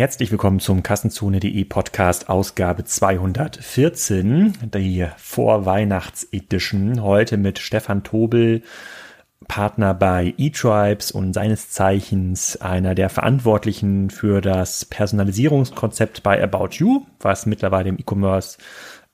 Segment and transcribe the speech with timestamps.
[0.00, 7.02] Herzlich willkommen zum Kassenzone.de Podcast Ausgabe 214, die Vorweihnachts-Edition.
[7.02, 8.62] Heute mit Stefan Tobel,
[9.46, 17.02] Partner bei eTribes und seines Zeichens einer der Verantwortlichen für das Personalisierungskonzept bei About You,
[17.18, 18.56] was mittlerweile im E-Commerce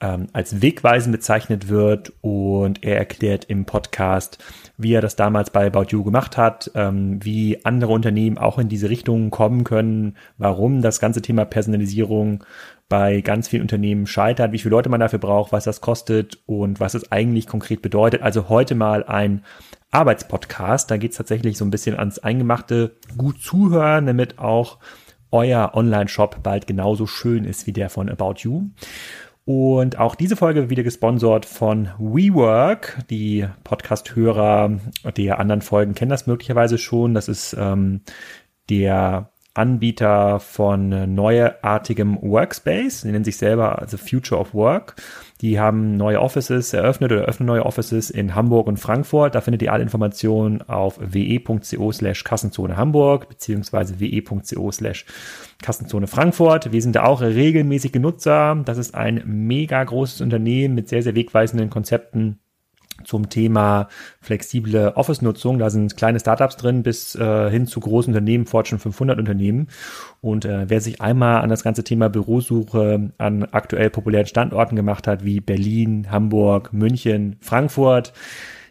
[0.01, 2.13] ähm, als wegweisend bezeichnet wird.
[2.21, 4.39] Und er erklärt im Podcast,
[4.77, 8.69] wie er das damals bei About You gemacht hat, ähm, wie andere Unternehmen auch in
[8.69, 12.45] diese Richtung kommen können, warum das ganze Thema Personalisierung
[12.89, 16.79] bei ganz vielen Unternehmen scheitert, wie viele Leute man dafür braucht, was das kostet und
[16.79, 18.23] was es eigentlich konkret bedeutet.
[18.23, 19.45] Also heute mal ein
[19.91, 20.91] Arbeitspodcast.
[20.91, 24.79] Da geht es tatsächlich so ein bisschen ans Eingemachte, gut zuhören, damit auch
[25.33, 28.67] euer Online-Shop bald genauso schön ist wie der von About You.
[29.47, 32.99] Und auch diese Folge wieder gesponsert von WeWork.
[33.11, 34.81] Die Podcast-Hörer
[35.17, 37.15] der anderen Folgen kennen das möglicherweise schon.
[37.15, 38.01] Das ist ähm,
[38.69, 43.03] der Anbieter von neuartigem Workspace.
[43.03, 44.97] Sie nennen sich selber also Future of Work.
[45.41, 49.37] Die haben neue Offices eröffnet oder öffnen neue Offices in Hamburg und Frankfurt.
[49.37, 55.07] Da findet ihr alle Informationen auf we.co slash Kassenzone Hamburg beziehungsweise we.co slash
[55.63, 56.73] Kassenzone Frankfurt.
[56.73, 58.61] Wir sind da auch regelmäßig Genutzer.
[58.65, 62.39] Das ist ein mega großes Unternehmen mit sehr, sehr wegweisenden Konzepten
[63.05, 63.89] zum Thema
[64.21, 65.59] flexible Office-Nutzung.
[65.59, 69.69] Da sind kleine Startups drin bis äh, hin zu großen Unternehmen, Fortune 500 Unternehmen.
[70.21, 75.07] Und äh, wer sich einmal an das ganze Thema Bürosuche an aktuell populären Standorten gemacht
[75.07, 78.13] hat, wie Berlin, Hamburg, München, Frankfurt,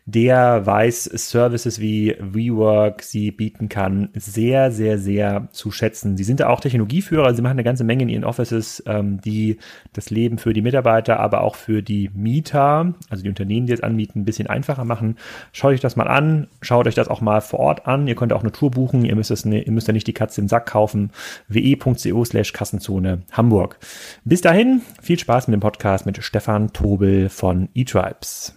[0.07, 6.15] der weiß Services wie WeWork sie bieten kann, sehr, sehr, sehr zu schätzen.
[6.15, 9.57] Sie sind auch Technologieführer, sie machen eine ganze Menge in ihren Offices, ähm, die
[9.93, 13.81] das Leben für die Mitarbeiter, aber auch für die Mieter, also die Unternehmen, die es
[13.81, 15.17] anbieten, ein bisschen einfacher machen.
[15.51, 18.07] Schaut euch das mal an, schaut euch das auch mal vor Ort an.
[18.07, 20.39] Ihr könnt auch eine Tour buchen, ihr müsst, es, ihr müsst ja nicht die Katze
[20.39, 21.09] im Sack kaufen.
[21.47, 23.79] we.co slash Kassenzone Hamburg.
[24.23, 28.53] Bis dahin, viel Spaß mit dem Podcast mit Stefan Tobel von eTribes.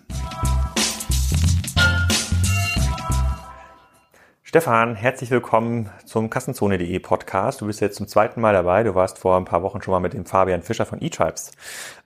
[4.49, 7.61] Stefan, herzlich willkommen zum Kassenzone.de Podcast.
[7.61, 8.83] Du bist jetzt zum zweiten Mal dabei.
[8.83, 11.53] Du warst vor ein paar Wochen schon mal mit dem Fabian Fischer von eTribes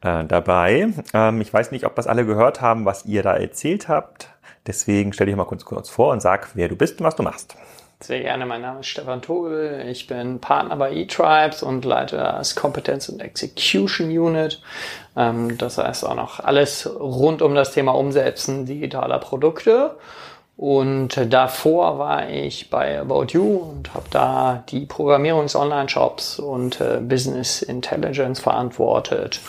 [0.00, 0.88] äh, dabei.
[1.14, 4.28] Ähm, ich weiß nicht, ob das alle gehört haben, was ihr da erzählt habt.
[4.66, 7.22] Deswegen stell dich mal kurz, kurz vor und sag, wer du bist und was du
[7.22, 7.54] machst.
[8.00, 8.44] Sehr gerne.
[8.44, 9.86] Mein Name ist Stefan Tobel.
[9.88, 14.60] Ich bin Partner bei eTribes und leite das Kompetenz- und Execution Unit.
[15.16, 19.96] Ähm, das heißt auch noch alles rund um das Thema Umsetzen digitaler Produkte.
[20.62, 27.62] Und davor war ich bei About You und habe da die Programmierungs-Online-Shops und äh, Business
[27.62, 29.40] Intelligence verantwortet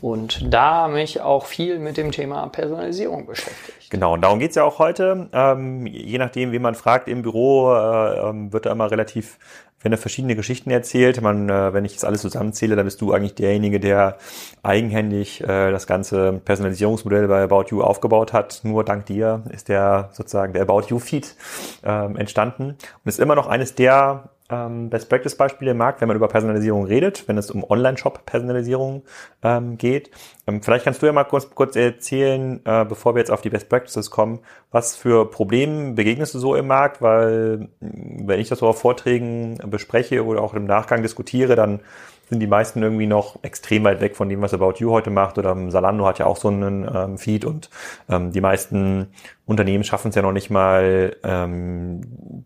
[0.00, 3.90] und da mich auch viel mit dem Thema Personalisierung beschäftigt.
[3.90, 5.28] Genau, und darum geht's ja auch heute.
[5.34, 9.38] Ähm, je nachdem, wie man fragt im Büro, äh, ähm, wird da immer relativ
[9.84, 11.20] wenn er verschiedene Geschichten erzählt.
[11.20, 14.16] Man, äh, wenn ich das alles zusammenzähle, dann bist du eigentlich derjenige, der
[14.62, 18.62] eigenhändig äh, das ganze Personalisierungsmodell bei About You aufgebaut hat.
[18.64, 21.36] Nur dank dir ist der sozusagen der About You Feed
[21.84, 26.08] ähm, entstanden und ist immer noch eines der ähm, Best Practice Beispiele im Markt, wenn
[26.08, 29.02] man über Personalisierung redet, wenn es um Online-Shop-Personalisierung
[29.42, 30.10] ähm, geht.
[30.46, 33.50] Ähm, vielleicht kannst du ja mal kurz, kurz erzählen, äh, bevor wir jetzt auf die
[33.50, 34.40] Best Practices kommen,
[34.70, 39.58] was für Probleme begegnest du so im Markt, weil wenn ich das so auf Vorträgen
[39.66, 41.80] bespreche oder auch im Nachgang diskutiere, dann
[42.28, 45.36] sind die meisten irgendwie noch extrem weit weg von dem, was About You heute macht.
[45.38, 47.68] Oder Salando hat ja auch so einen ähm, Feed und
[48.08, 49.08] ähm, die meisten
[49.46, 52.00] Unternehmen schaffen es ja noch nicht mal, ähm,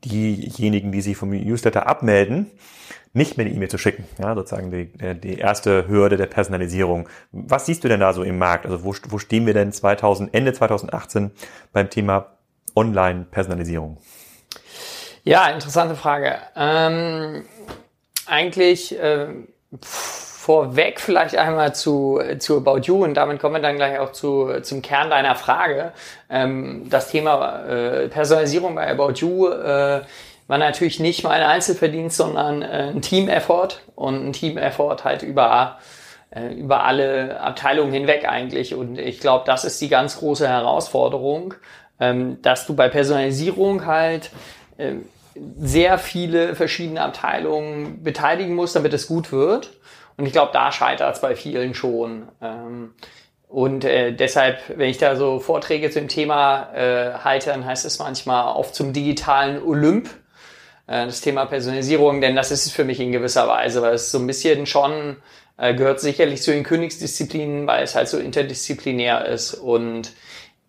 [0.04, 2.50] diejenigen, die sich vom Newsletter abmelden,
[3.12, 4.04] nicht mehr eine E-Mail zu schicken.
[4.18, 7.08] Ja, sozusagen die, die erste Hürde der Personalisierung.
[7.32, 8.66] Was siehst du denn da so im Markt?
[8.66, 11.30] Also wo, wo stehen wir denn 2000, Ende 2018
[11.72, 12.32] beim Thema
[12.76, 13.98] Online-Personalisierung?
[15.24, 16.36] Ja, interessante Frage.
[16.56, 17.44] Ähm,
[18.26, 19.28] eigentlich äh,
[20.48, 24.60] vorweg vielleicht einmal zu, zu About You und damit kommen wir dann gleich auch zu,
[24.62, 25.92] zum Kern deiner Frage.
[26.30, 30.00] Ähm, das Thema äh, Personalisierung bei About You äh,
[30.48, 35.78] war natürlich nicht mein Einzelverdienst, sondern äh, ein Team-Effort und ein Team-Effort halt über,
[36.30, 38.74] äh, über alle Abteilungen hinweg eigentlich.
[38.74, 41.54] Und ich glaube, das ist die ganz große Herausforderung,
[42.00, 44.30] ähm, dass du bei Personalisierung halt
[44.78, 44.94] äh,
[45.60, 49.70] sehr viele verschiedene Abteilungen beteiligen muss, damit es gut wird.
[50.16, 52.28] Und ich glaube, da scheitert es bei vielen schon.
[52.40, 52.94] Ähm,
[53.48, 57.84] und äh, deshalb, wenn ich da so Vorträge zu dem Thema äh, halte, dann heißt
[57.84, 60.08] es manchmal auf zum digitalen Olymp,
[61.06, 64.18] das Thema Personalisierung, denn das ist es für mich in gewisser Weise, weil es so
[64.18, 65.16] ein bisschen schon
[65.58, 70.12] äh, gehört sicherlich zu den Königsdisziplinen, weil es halt so interdisziplinär ist und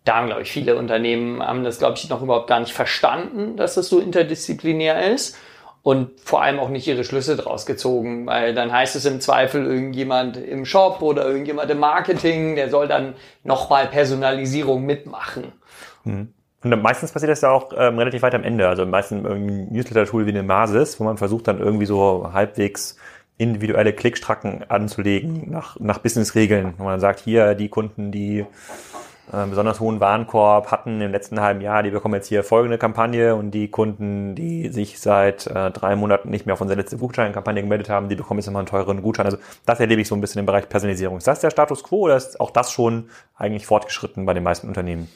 [0.04, 3.56] da haben, glaube ich, viele Unternehmen haben das, glaube ich, noch überhaupt gar nicht verstanden,
[3.56, 5.36] dass das so interdisziplinär ist.
[5.82, 9.64] und vor allem auch nicht ihre Schlüsse draus gezogen, weil dann heißt es im Zweifel
[9.64, 13.14] irgendjemand im Shop oder irgendjemand im Marketing, der soll dann
[13.44, 15.52] nochmal Personalisierung mitmachen.
[16.04, 16.34] Mhm.
[16.62, 18.68] Und meistens passiert das ja auch ähm, relativ weit am Ende.
[18.68, 22.96] Also meistens irgendein Newsletter-Tool wie eine Masis, wo man versucht dann irgendwie so halbwegs
[23.38, 26.74] individuelle Klickstracken anzulegen nach, nach Business-Regeln.
[26.76, 28.44] Wo man sagt, hier die Kunden, die
[29.32, 33.34] äh, besonders hohen Warenkorb hatten im letzten halben Jahr, die bekommen jetzt hier folgende Kampagne
[33.36, 37.62] und die Kunden, die sich seit äh, drei Monaten nicht mehr auf unsere letzte Gutscheinkampagne
[37.62, 39.24] gemeldet haben, die bekommen jetzt nochmal einen teureren Gutschein.
[39.24, 41.16] Also das erlebe ich so ein bisschen im Bereich Personalisierung.
[41.16, 44.68] Ist das der Status quo oder ist auch das schon eigentlich fortgeschritten bei den meisten
[44.68, 45.08] Unternehmen?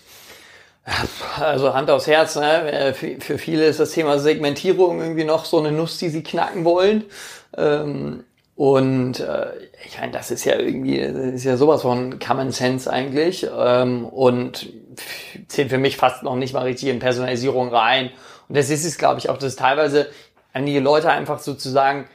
[1.41, 2.95] Also Hand aufs Herz, ne?
[2.95, 7.05] für viele ist das Thema Segmentierung irgendwie noch so eine Nuss, die sie knacken wollen.
[7.57, 8.25] Ähm,
[8.57, 9.47] und äh,
[9.87, 13.47] ich meine, das ist ja irgendwie, ist ja sowas von Common Sense eigentlich.
[13.57, 14.69] Ähm, und
[15.49, 18.11] zählt für mich fast noch nicht mal richtig in Personalisierung rein.
[18.49, 20.09] Und das ist es, glaube ich, auch, dass teilweise
[20.53, 22.07] einige Leute einfach sozusagen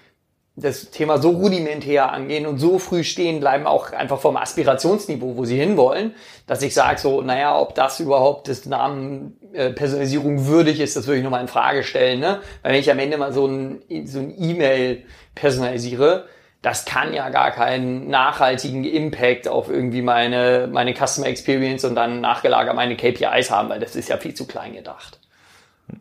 [0.62, 5.46] das Thema so rudimentär angehen und so früh stehen bleiben, auch einfach vom Aspirationsniveau, wo
[5.46, 6.14] sie hinwollen,
[6.48, 11.08] dass ich sage so, naja, ob das überhaupt des Namen äh, Personalisierung würdig ist, das
[11.08, 12.20] würde ich nochmal in Frage stellen.
[12.20, 12.40] Ne?
[12.62, 15.04] Weil wenn ich am Ende mal so ein so ein E-Mail
[15.36, 16.26] personalisiere,
[16.62, 22.20] das kann ja gar keinen nachhaltigen Impact auf irgendwie meine, meine Customer Experience und dann
[22.20, 25.19] nachgelagert meine KPIs haben, weil das ist ja viel zu klein gedacht.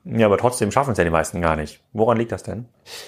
[0.05, 1.81] Ja, aber trotzdem schaffen es ja die meisten gar nicht.
[1.93, 2.67] Woran liegt das denn?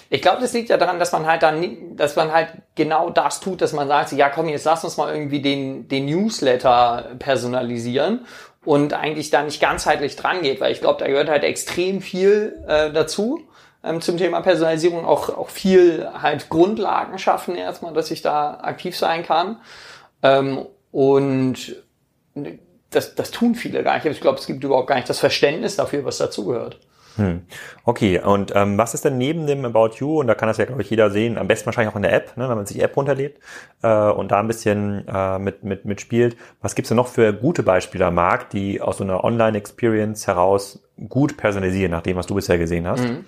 [0.09, 3.41] Ich glaube, das liegt ja daran, dass man halt dann, dass man halt genau das
[3.41, 8.27] tut, dass man sagt, ja komm, jetzt lass uns mal irgendwie den, den Newsletter personalisieren
[8.65, 12.63] und eigentlich da nicht ganzheitlich dran geht, weil ich glaube, da gehört halt extrem viel
[12.67, 13.41] äh, dazu
[13.83, 18.97] ähm, zum Thema Personalisierung, auch, auch viel halt Grundlagen schaffen erstmal, dass ich da aktiv
[18.97, 19.61] sein kann.
[20.23, 21.77] Ähm, und
[22.91, 24.07] das, das tun viele gar nicht.
[24.07, 26.79] Ich glaube, es gibt überhaupt gar nicht das Verständnis dafür, was dazugehört.
[27.17, 27.43] Hm.
[27.85, 30.65] Okay, und ähm, was ist denn neben dem About You, und da kann das ja,
[30.65, 32.77] glaube ich, jeder sehen, am besten wahrscheinlich auch in der App, ne, wenn man sich
[32.77, 33.39] die App runterlädt
[33.83, 36.37] äh, und da ein bisschen äh, mit, mit, mitspielt.
[36.63, 40.83] Was gibt's denn noch für gute Beispiele am Markt, die aus so einer Online-Experience heraus
[41.09, 43.03] gut personalisieren, nach dem, was du bisher gesehen hast?
[43.03, 43.25] Mhm.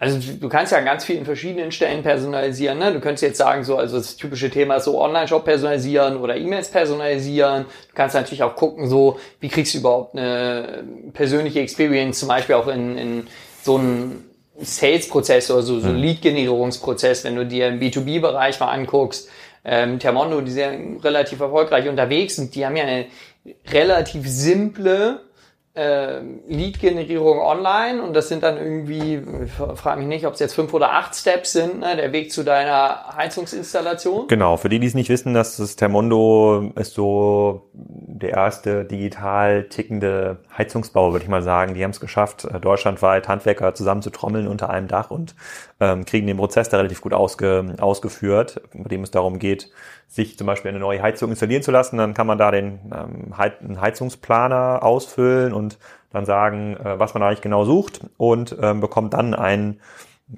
[0.00, 2.78] Also du kannst ja an ganz vielen verschiedenen Stellen personalisieren.
[2.78, 2.90] Ne?
[2.90, 6.70] Du könntest jetzt sagen, so, also das typische Thema ist so Online-Shop personalisieren oder E-Mails
[6.70, 7.66] personalisieren.
[7.88, 12.54] Du kannst natürlich auch gucken, so, wie kriegst du überhaupt eine persönliche Experience, zum Beispiel
[12.54, 13.26] auch in, in
[13.62, 14.24] so einem
[14.58, 15.96] Sales-Prozess oder so, so mhm.
[15.96, 19.28] Lead-Generierungsprozess, wenn du dir im B2B-Bereich mal anguckst.
[19.66, 23.04] Ähm, Termondo, die sind relativ erfolgreich unterwegs und die haben ja eine
[23.70, 25.20] relativ simple
[25.74, 29.22] äh, Lead-Generierung online und das sind dann irgendwie,
[29.76, 32.42] frage mich nicht, ob es jetzt fünf oder acht Steps sind, ne, der Weg zu
[32.42, 34.26] deiner Heizungsinstallation.
[34.26, 39.64] Genau, für die, die es nicht wissen, dass das Termondo ist so der erste digital
[39.64, 41.74] tickende Heizungsbau, würde ich mal sagen.
[41.74, 45.36] Die haben es geschafft, äh, deutschlandweit Handwerker zusammen zu trommeln unter einem Dach und
[45.78, 49.70] ähm, kriegen den Prozess da relativ gut ausge, ausgeführt, bei dem es darum geht,
[50.10, 51.96] sich zum Beispiel eine neue Heizung installieren zu lassen.
[51.96, 55.78] Dann kann man da den ähm, Heizungsplaner ausfüllen und
[56.10, 59.80] dann sagen, äh, was man eigentlich genau sucht und ähm, bekommt dann ein,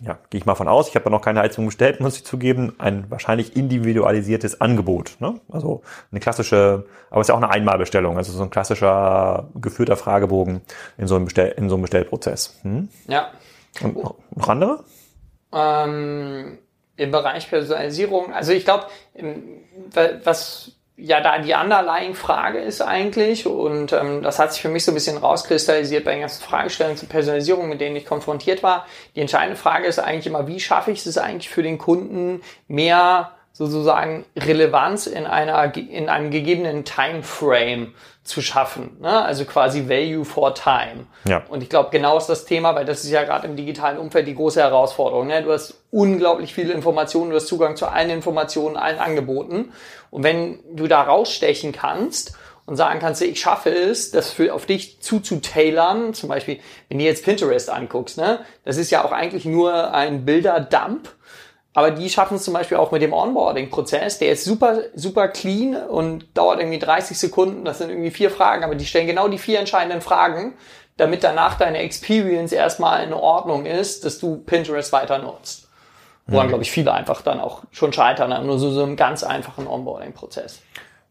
[0.02, 2.26] ja, gehe ich mal von aus, ich habe da noch keine Heizung bestellt, muss ich
[2.26, 5.16] zugeben, ein wahrscheinlich individualisiertes Angebot.
[5.20, 5.40] Ne?
[5.50, 5.80] Also
[6.10, 10.60] eine klassische, aber es ist ja auch eine Einmalbestellung, also so ein klassischer geführter Fragebogen
[10.98, 12.58] in so einem, Bestell, in so einem Bestellprozess.
[12.60, 12.90] Hm?
[13.06, 13.28] Ja.
[13.80, 14.84] Und noch andere?
[15.50, 16.58] Ähm,
[17.02, 18.86] Im Bereich Personalisierung, also ich glaube,
[20.24, 24.84] was ja da die underlying Frage ist eigentlich und ähm, das hat sich für mich
[24.84, 28.86] so ein bisschen rauskristallisiert bei den ganzen Fragestellungen zur Personalisierung, mit denen ich konfrontiert war.
[29.16, 33.32] Die entscheidende Frage ist eigentlich immer, wie schaffe ich es eigentlich für den Kunden mehr
[33.52, 37.94] sozusagen Relevanz in einer in einem gegebenen Timeframe
[38.24, 39.24] zu schaffen, ne?
[39.24, 41.06] also quasi Value for Time.
[41.28, 41.42] Ja.
[41.48, 44.28] Und ich glaube, genau ist das Thema, weil das ist ja gerade im digitalen Umfeld
[44.28, 45.26] die große Herausforderung.
[45.26, 45.42] Ne?
[45.42, 49.72] Du hast unglaublich viele Informationen, du hast Zugang zu allen Informationen, allen Angeboten.
[50.10, 54.66] Und wenn du da rausstechen kannst und sagen kannst, ich schaffe es, das für, auf
[54.66, 58.40] dich zuzutailern, zum Beispiel, wenn du jetzt Pinterest anguckst, ne?
[58.64, 61.12] das ist ja auch eigentlich nur ein Bilderdump,
[61.74, 64.18] aber die schaffen es zum Beispiel auch mit dem Onboarding-Prozess.
[64.18, 67.64] Der ist super, super clean und dauert irgendwie 30 Sekunden.
[67.64, 70.54] Das sind irgendwie vier Fragen, aber die stellen genau die vier entscheidenden Fragen,
[70.98, 75.68] damit danach deine Experience erstmal in Ordnung ist, dass du Pinterest weiter nutzt.
[76.26, 76.50] Woran, mhm.
[76.50, 80.60] glaube ich, viele einfach dann auch schon scheitern, nur so, so einem ganz einfachen Onboarding-Prozess.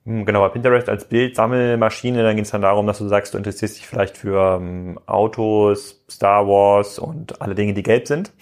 [0.05, 3.38] Hm, genau, bei Pinterest als Bildsammelmaschine, dann geht es dann darum, dass du sagst, du
[3.38, 8.34] interessierst dich vielleicht für ähm, Autos, Star Wars und alle Dinge, die gelb sind.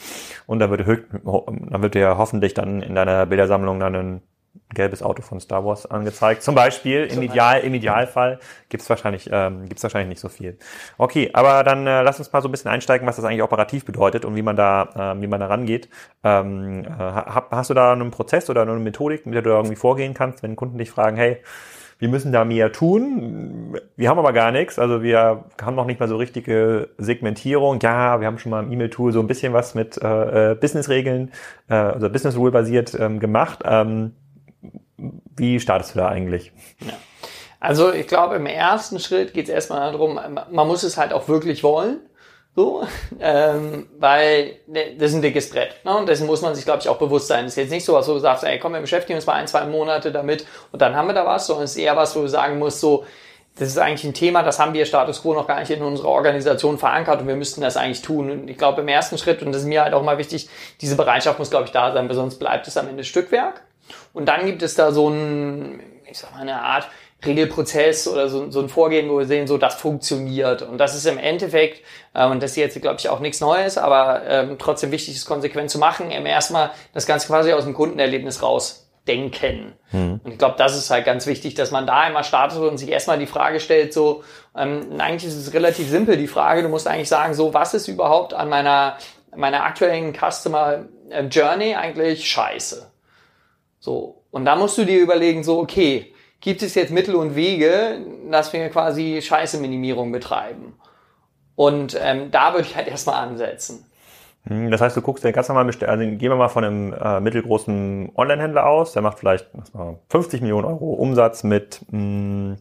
[0.48, 4.22] Und dann wird, dann wird dir hoffentlich dann in deiner Bildersammlung dann ein
[4.74, 6.44] gelbes Auto von Star Wars angezeigt.
[6.44, 8.40] Zum Beispiel, im, Ideal, im Idealfall
[8.70, 10.58] gibt's wahrscheinlich, ähm, gibt's wahrscheinlich nicht so viel.
[10.98, 13.86] Okay, aber dann äh, lass uns mal so ein bisschen einsteigen, was das eigentlich operativ
[13.86, 15.90] bedeutet und wie man da, äh, wie man da rangeht.
[16.24, 20.14] Ähm, äh, hast du da einen Prozess oder eine Methodik, mit der du irgendwie vorgehen
[20.14, 21.42] kannst, wenn Kunden dich fragen, hey,
[22.00, 23.78] wir müssen da mehr tun.
[23.98, 24.80] Wir haben aber gar nichts.
[24.80, 27.80] Also wir haben noch nicht mal so richtige Segmentierung.
[27.82, 31.32] Ja, wir haben schon mal im E-Mail-Tool so ein bisschen was mit äh, äh Business-Regeln,
[31.68, 33.64] äh, also Business-Rule-basiert ähm, gemacht.
[33.66, 34.14] Ähm,
[35.36, 36.52] wie startest du da eigentlich?
[36.82, 36.94] Ja.
[37.60, 40.20] Also ich glaube, im ersten Schritt geht es erstmal darum,
[40.52, 42.00] man muss es halt auch wirklich wollen.
[42.56, 42.84] So,
[43.20, 45.76] ähm, weil ne, das ist ein dickes Brett.
[45.86, 45.96] Ne?
[45.96, 47.46] Und dessen muss man sich, glaube ich, auch bewusst sein.
[47.46, 49.34] Das ist jetzt nicht so was, wo du sagst, ey, komm, wir beschäftigen uns mal
[49.34, 52.16] ein, zwei Monate damit und dann haben wir da was, sondern es ist eher was,
[52.16, 53.06] wo du sagen musst, so,
[53.58, 56.08] das ist eigentlich ein Thema, das haben wir Status Quo noch gar nicht in unserer
[56.08, 58.32] Organisation verankert und wir müssten das eigentlich tun.
[58.32, 60.50] Und ich glaube, im ersten Schritt, und das ist mir halt auch mal wichtig,
[60.82, 63.62] diese Bereitschaft muss, glaube ich, da sein, weil sonst bleibt es am Ende Stückwerk.
[64.14, 66.88] Und dann gibt es da so ein, ich sag mal, eine Art
[67.26, 70.62] Regelprozess oder so, so ein Vorgehen, wo wir sehen, so das funktioniert.
[70.62, 73.78] Und das ist im Endeffekt, äh, und das ist jetzt, glaube ich, auch nichts Neues,
[73.78, 77.74] aber ähm, trotzdem wichtig, es konsequent zu machen, eben erstmal das Ganze quasi aus dem
[77.74, 79.74] Kundenerlebnis rausdenken.
[79.92, 80.22] Mhm.
[80.24, 82.90] Und ich glaube, das ist halt ganz wichtig, dass man da einmal startet und sich
[82.90, 84.24] erstmal die Frage stellt, so,
[84.56, 87.90] ähm, eigentlich ist es relativ simpel, die Frage, du musst eigentlich sagen, so, was ist
[87.90, 88.98] überhaupt an meiner,
[89.36, 92.90] meiner aktuellen Customer äh, Journey eigentlich scheiße?
[93.80, 94.24] So.
[94.32, 98.54] Und da musst du dir überlegen, so, okay, gibt es jetzt Mittel und Wege, dass
[98.54, 100.74] wir quasi Scheiße-Minimierung betreiben.
[101.56, 103.86] Und ähm, da würde ich halt erstmal ansetzen.
[104.48, 107.20] Hm, das heißt, du guckst dir ganz normal, also gehen wir mal von einem äh,
[107.20, 109.48] mittelgroßen Online-Händler aus, der macht vielleicht
[110.10, 112.58] 50 Millionen Euro Umsatz mit mh,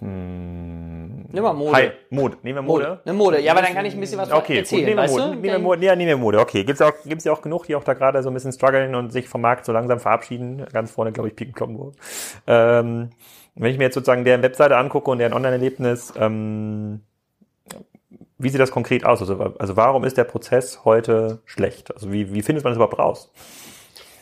[0.00, 1.26] hm.
[1.32, 1.72] Nimm mal Mode.
[1.72, 2.36] Hi, Mode.
[2.42, 2.84] Nehmen wir Mode?
[2.84, 3.00] Mode.
[3.04, 3.40] Eine Mode.
[3.40, 4.86] Ja, aber dann kann ich ein bisschen was okay, erzählen.
[4.86, 5.30] Gut, nehmen wir Mode.
[5.30, 5.84] Nehmen wir Mode.
[5.86, 6.40] Ja, nehmen wir Mode.
[6.40, 6.64] Okay.
[6.64, 9.12] Gibt's auch, gibt's ja auch genug, die auch da gerade so ein bisschen strugglen und
[9.12, 10.64] sich vom Markt so langsam verabschieden.
[10.72, 11.94] Ganz vorne, glaube ich, Piken Kloppenburg.
[12.46, 13.10] Ähm,
[13.54, 17.00] wenn ich mir jetzt sozusagen deren Webseite angucke und deren Online-Erlebnis, ähm,
[18.38, 19.20] wie sieht das konkret aus?
[19.20, 21.94] Also, also warum ist der Prozess heute schlecht?
[21.94, 23.32] Also wie, wie findet man das überhaupt raus?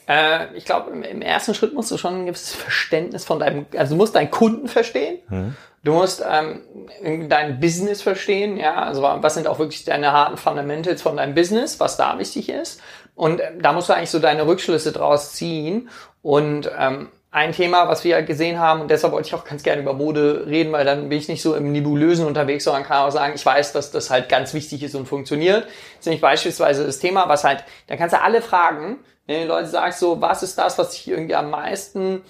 [0.07, 3.67] Äh, ich glaube, im, im, ersten Schritt musst du schon ein gewisses Verständnis von deinem,
[3.77, 5.19] also du musst deinen Kunden verstehen.
[5.29, 5.57] Mhm.
[5.83, 11.03] Du musst ähm, dein Business verstehen, ja, also was sind auch wirklich deine harten Fundamentals
[11.03, 12.81] von deinem Business, was da wichtig ist.
[13.15, 15.91] Und äh, da musst du eigentlich so deine Rückschlüsse draus ziehen.
[16.23, 19.83] Und ähm, ein Thema, was wir gesehen haben, und deshalb wollte ich auch ganz gerne
[19.83, 23.11] über Mode reden, weil dann bin ich nicht so im Nebulösen unterwegs, sondern kann auch
[23.11, 25.65] sagen, ich weiß, dass das halt ganz wichtig ist und funktioniert.
[25.65, 29.49] Das ist nämlich beispielsweise das Thema, was halt, da kannst du alle fragen, wenn die
[29.49, 32.23] Leute sagst so, was ist das, was dich irgendwie am meisten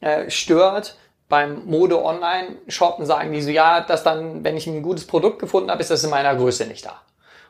[0.00, 0.98] äh, stört,
[1.30, 5.80] beim Mode-Online-Shoppen sagen die so, ja, dass dann, wenn ich ein gutes Produkt gefunden habe,
[5.80, 7.00] ist das in meiner Größe nicht da.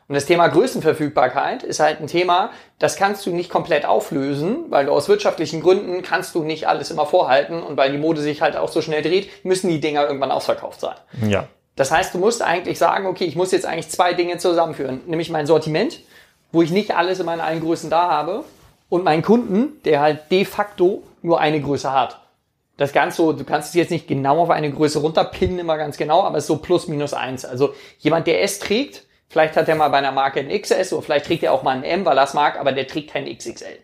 [0.07, 4.85] Und das Thema Größenverfügbarkeit ist halt ein Thema, das kannst du nicht komplett auflösen, weil
[4.85, 8.41] du aus wirtschaftlichen Gründen kannst du nicht alles immer vorhalten und weil die Mode sich
[8.41, 10.95] halt auch so schnell dreht, müssen die Dinger irgendwann ausverkauft sein.
[11.27, 11.47] Ja.
[11.75, 15.31] Das heißt, du musst eigentlich sagen, okay, ich muss jetzt eigentlich zwei Dinge zusammenführen, nämlich
[15.31, 16.01] mein Sortiment,
[16.51, 18.45] wo ich nicht alles in meinen allen Größen da habe
[18.89, 22.19] und meinen Kunden, der halt de facto nur eine Größe hat
[22.77, 26.23] das Ganze du kannst es jetzt nicht genau auf eine Größe runterpinnen, immer ganz genau,
[26.23, 27.45] aber es ist so plus minus eins.
[27.45, 31.01] Also jemand, der S trägt, vielleicht hat er mal bei einer Marke ein XS oder
[31.01, 33.25] vielleicht trägt er auch mal ein M, weil er es mag, aber der trägt kein
[33.25, 33.79] XXL.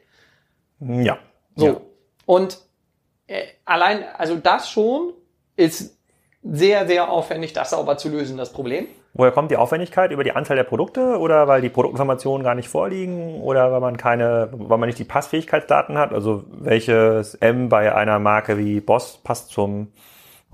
[0.80, 1.18] Ja.
[1.56, 1.66] So.
[1.66, 1.82] Ja.
[2.26, 2.60] Und
[3.28, 5.14] äh, allein, also das schon
[5.56, 5.98] ist
[6.44, 8.88] sehr, sehr aufwendig, das sauber zu lösen, das Problem.
[9.14, 10.12] Woher kommt die Aufwendigkeit?
[10.12, 13.98] Über die Anzahl der Produkte oder weil die Produktinformationen gar nicht vorliegen oder weil man
[13.98, 16.14] keine, weil man nicht die Passfähigkeitsdaten hat?
[16.14, 19.92] Also welches M bei einer Marke wie Boss passt zum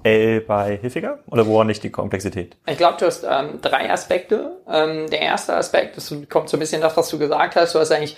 [0.08, 2.56] L bei Hilfiger oder woran nicht die Komplexität?
[2.66, 4.58] Ich glaube, du hast ähm, drei Aspekte.
[4.72, 7.76] Ähm, der erste Aspekt, das kommt so ein bisschen das, was du gesagt hast.
[7.76, 8.18] Du hast eigentlich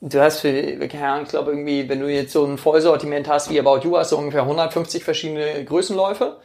[0.00, 3.50] Du hast für, keine Ahnung, ich glaube irgendwie, wenn du jetzt so ein Vollsortiment hast
[3.50, 6.36] wie About You, hast du ungefähr 150 verschiedene Größenläufe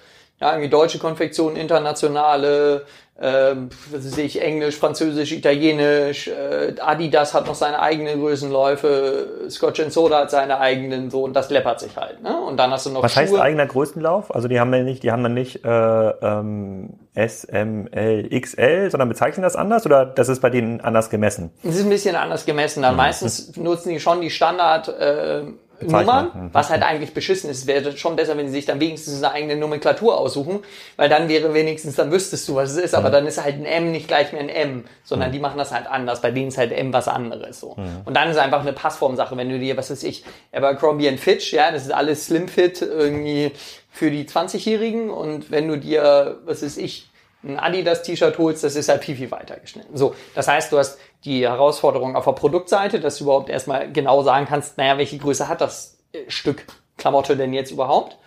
[0.41, 2.85] ja, irgendwie deutsche Konfektion, internationale,
[3.17, 3.55] äh,
[3.91, 9.93] was weiß ich, Englisch, Französisch, Italienisch, äh, Adidas hat noch seine eigenen Größenläufe, Scotch and
[9.93, 12.37] Soda hat seine eigenen, so, und das läppert sich halt, ne?
[12.37, 13.21] Und dann hast du noch Was Schuhe.
[13.21, 14.35] heißt eigener Größenlauf?
[14.35, 18.91] Also die haben dann nicht, die haben dann nicht äh, ähm, S, M, L, XL,
[18.91, 21.51] sondern bezeichnen das anders oder das ist bei denen anders gemessen?
[21.63, 22.81] Es ist ein bisschen anders gemessen.
[22.81, 22.97] Dann mhm.
[22.97, 25.43] meistens nutzen die schon die Standard äh,
[25.81, 26.49] Nummern, mhm.
[26.53, 27.67] was halt eigentlich beschissen ist.
[27.67, 30.59] Wäre schon besser, wenn sie sich dann wenigstens eine eigene Nomenklatur aussuchen,
[30.95, 33.13] weil dann wäre wenigstens, dann wüsstest du, was es ist, aber mhm.
[33.13, 35.33] dann ist halt ein M nicht gleich mehr ein M, sondern mhm.
[35.33, 36.21] die machen das halt anders.
[36.21, 37.75] Bei denen ist halt M was anderes, so.
[37.77, 38.01] Mhm.
[38.05, 41.53] Und dann ist einfach eine Passformsache, wenn du dir, was weiß ich, Abercrombie and Fitch,
[41.53, 43.51] ja, das ist alles Slim Fit irgendwie
[43.91, 47.07] für die 20-Jährigen und wenn du dir, was weiß ich,
[47.45, 49.95] ein Adidas-T-Shirt holst, das ist halt viel, viel weiter geschnitten.
[49.95, 54.23] So, das heißt, du hast die Herausforderung auf der Produktseite, dass du überhaupt erstmal genau
[54.23, 56.65] sagen kannst, naja, welche Größe hat das äh, Stück
[56.97, 58.17] Klamotte denn jetzt überhaupt?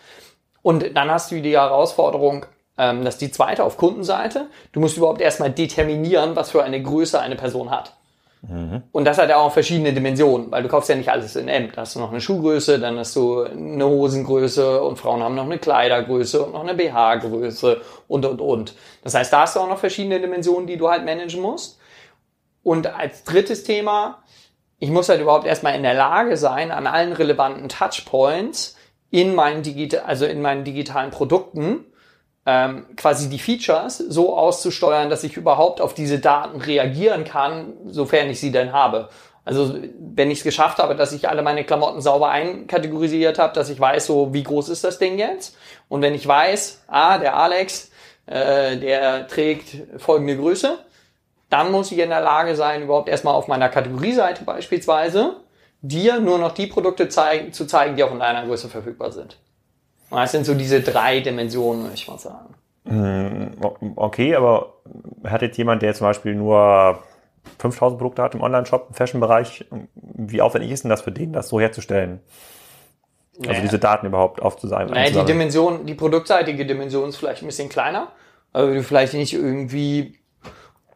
[0.63, 2.47] Und dann hast du die Herausforderung,
[2.77, 4.49] ähm, das die zweite auf Kundenseite.
[4.73, 7.98] Du musst überhaupt erstmal determinieren, was für eine Größe eine Person hat.
[8.43, 8.83] Mhm.
[8.93, 11.71] Und das hat ja auch verschiedene Dimensionen, weil du kaufst ja nicht alles in M.
[11.75, 15.45] Da hast du noch eine Schuhgröße, dann hast du eine Hosengröße und Frauen haben noch
[15.45, 18.75] eine Kleidergröße und noch eine BH-Größe und, und, und.
[19.03, 21.79] Das heißt, da hast du auch noch verschiedene Dimensionen, die du halt managen musst.
[22.63, 24.23] Und als drittes Thema,
[24.79, 28.77] ich muss halt überhaupt erstmal in der Lage sein, an allen relevanten Touchpoints
[29.11, 31.87] in meinen, digital, also in meinen digitalen Produkten
[32.51, 38.31] ähm, quasi die Features so auszusteuern, dass ich überhaupt auf diese Daten reagieren kann, sofern
[38.31, 39.11] ich sie denn habe.
[39.45, 43.69] Also wenn ich es geschafft habe, dass ich alle meine Klamotten sauber einkategorisiert habe, dass
[43.69, 45.59] ich weiß, so wie groß ist das Ding jetzt.
[45.91, 47.91] Und wenn ich weiß, ah, der Alex,
[48.25, 50.79] äh, der trägt folgende Größe,
[51.51, 55.37] dann muss ich in der Lage sein, überhaupt erstmal auf meiner Kategorieseite beispielsweise
[55.83, 59.37] dir nur noch die Produkte zeigen, zu zeigen, die auch in deiner Größe verfügbar sind.
[60.11, 62.55] Das sind so diese drei Dimensionen, würde ich mal sagen.
[62.87, 63.51] Hm,
[63.97, 64.75] okay, aber
[65.25, 66.99] hat jetzt jemand, der zum Beispiel nur
[67.59, 71.49] 5000 Produkte hat im Online-Shop, im Fashion-Bereich, wie aufwendig ist denn das für den, das
[71.49, 72.21] so herzustellen?
[73.41, 73.63] Also naja.
[73.63, 74.91] diese Daten überhaupt aufzusammeln.
[74.91, 78.09] Naja, die Dimension, die produktseitige Dimension ist vielleicht ein bisschen kleiner,
[78.53, 80.19] aber du vielleicht nicht irgendwie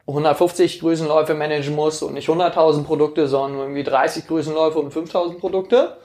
[0.08, 5.96] 150 Größenläufe managen musst und nicht 100.000 Produkte, sondern irgendwie 30 Größenläufe und 5.000 Produkte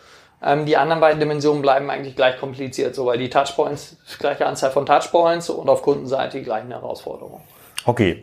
[0.43, 4.71] ähm, die anderen beiden Dimensionen bleiben eigentlich gleich kompliziert, so weil die Touchpoints, gleiche Anzahl
[4.71, 7.41] von Touchpoints und auf Kundenseite die gleichen Herausforderungen.
[7.87, 8.21] Okay,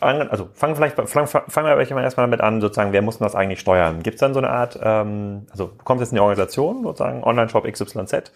[0.00, 3.58] also fangen vielleicht fangen, fangen wir erstmal damit an, sozusagen, wer muss denn das eigentlich
[3.58, 4.02] steuern?
[4.02, 7.24] Gibt es dann so eine Art, ähm, also du kommst jetzt in die Organisation, sozusagen
[7.24, 8.30] Online-Shop XYZ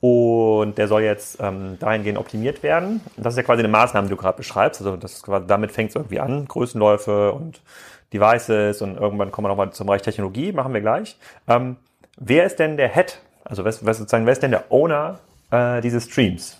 [0.00, 3.02] und der soll jetzt ähm, dahingehend optimiert werden.
[3.18, 4.80] Das ist ja quasi eine Maßnahme, die du gerade beschreibst.
[4.80, 7.60] Also das quasi, damit fängt es irgendwie an, Größenläufe und
[8.14, 11.18] Devices und irgendwann kommen wir nochmal zum Bereich Technologie, machen wir gleich.
[11.48, 11.76] Ähm,
[12.16, 13.18] Wer ist denn der Head?
[13.44, 15.18] Also was, was sozusagen, wer ist denn der Owner
[15.50, 16.58] äh, dieses Streams?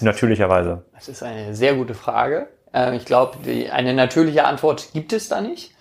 [0.00, 0.84] Natürlicherweise.
[0.94, 2.48] Das ist eine sehr gute Frage.
[2.72, 3.38] Ähm, ich glaube,
[3.72, 5.72] eine natürliche Antwort gibt es da nicht.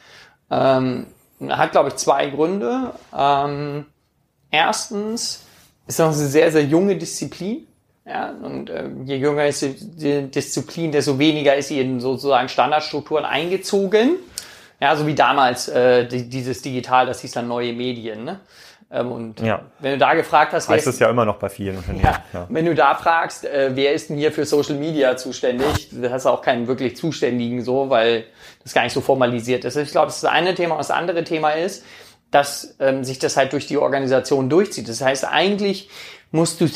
[0.50, 1.08] Ähm,
[1.50, 2.94] hat, glaube ich, zwei Gründe.
[3.16, 3.86] Ähm,
[4.52, 5.44] erstens
[5.86, 7.68] ist das eine sehr, sehr junge Disziplin.
[8.06, 13.26] Ja, und äh, je jünger ist die Disziplin, desto weniger ist sie in sozusagen Standardstrukturen
[13.26, 14.16] eingezogen.
[14.80, 18.24] Ja, so wie damals äh, die, dieses Digital, das hieß dann neue Medien.
[18.24, 18.40] Ne?
[18.90, 19.64] Ähm, und ja.
[19.80, 22.06] wenn du da gefragt hast, heißt es ja immer noch bei vielen Unternehmen.
[22.06, 22.48] Ja, ja.
[22.50, 26.26] Wenn du da fragst, äh, wer ist denn hier für Social Media zuständig, da hast
[26.26, 28.26] du auch keinen wirklich Zuständigen so, weil
[28.64, 29.76] das gar nicht so formalisiert ist.
[29.76, 30.78] Ich glaube, das ist das eine Thema.
[30.78, 31.84] das andere Thema ist,
[32.32, 34.88] dass ähm, sich das halt durch die Organisation durchzieht.
[34.88, 35.90] Das heißt, eigentlich
[36.32, 36.68] musst du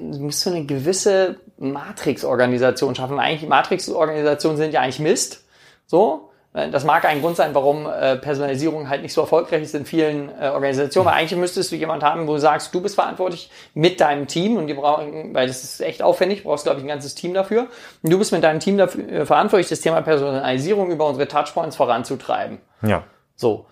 [0.00, 3.20] musst du eine gewisse Matrix-Organisation schaffen.
[3.20, 5.44] Eigentlich Matrix-Organisationen sind ja eigentlich Mist.
[5.86, 9.74] So, äh, das mag ein Grund sein, warum äh, Personalisierung halt nicht so erfolgreich ist
[9.74, 11.08] in vielen äh, Organisationen.
[11.08, 14.56] Aber eigentlich müsstest du jemand haben, wo du sagst, du bist verantwortlich mit deinem Team
[14.56, 17.66] und die brauchen, weil das ist echt aufwendig, brauchst, glaube ich, ein ganzes Team dafür.
[18.02, 21.74] Und du bist mit deinem Team dafür äh, verantwortlich, das Thema Personalisierung über unsere Touchpoints
[21.74, 22.58] voranzutreiben.
[22.82, 23.02] Ja.
[23.34, 23.66] So.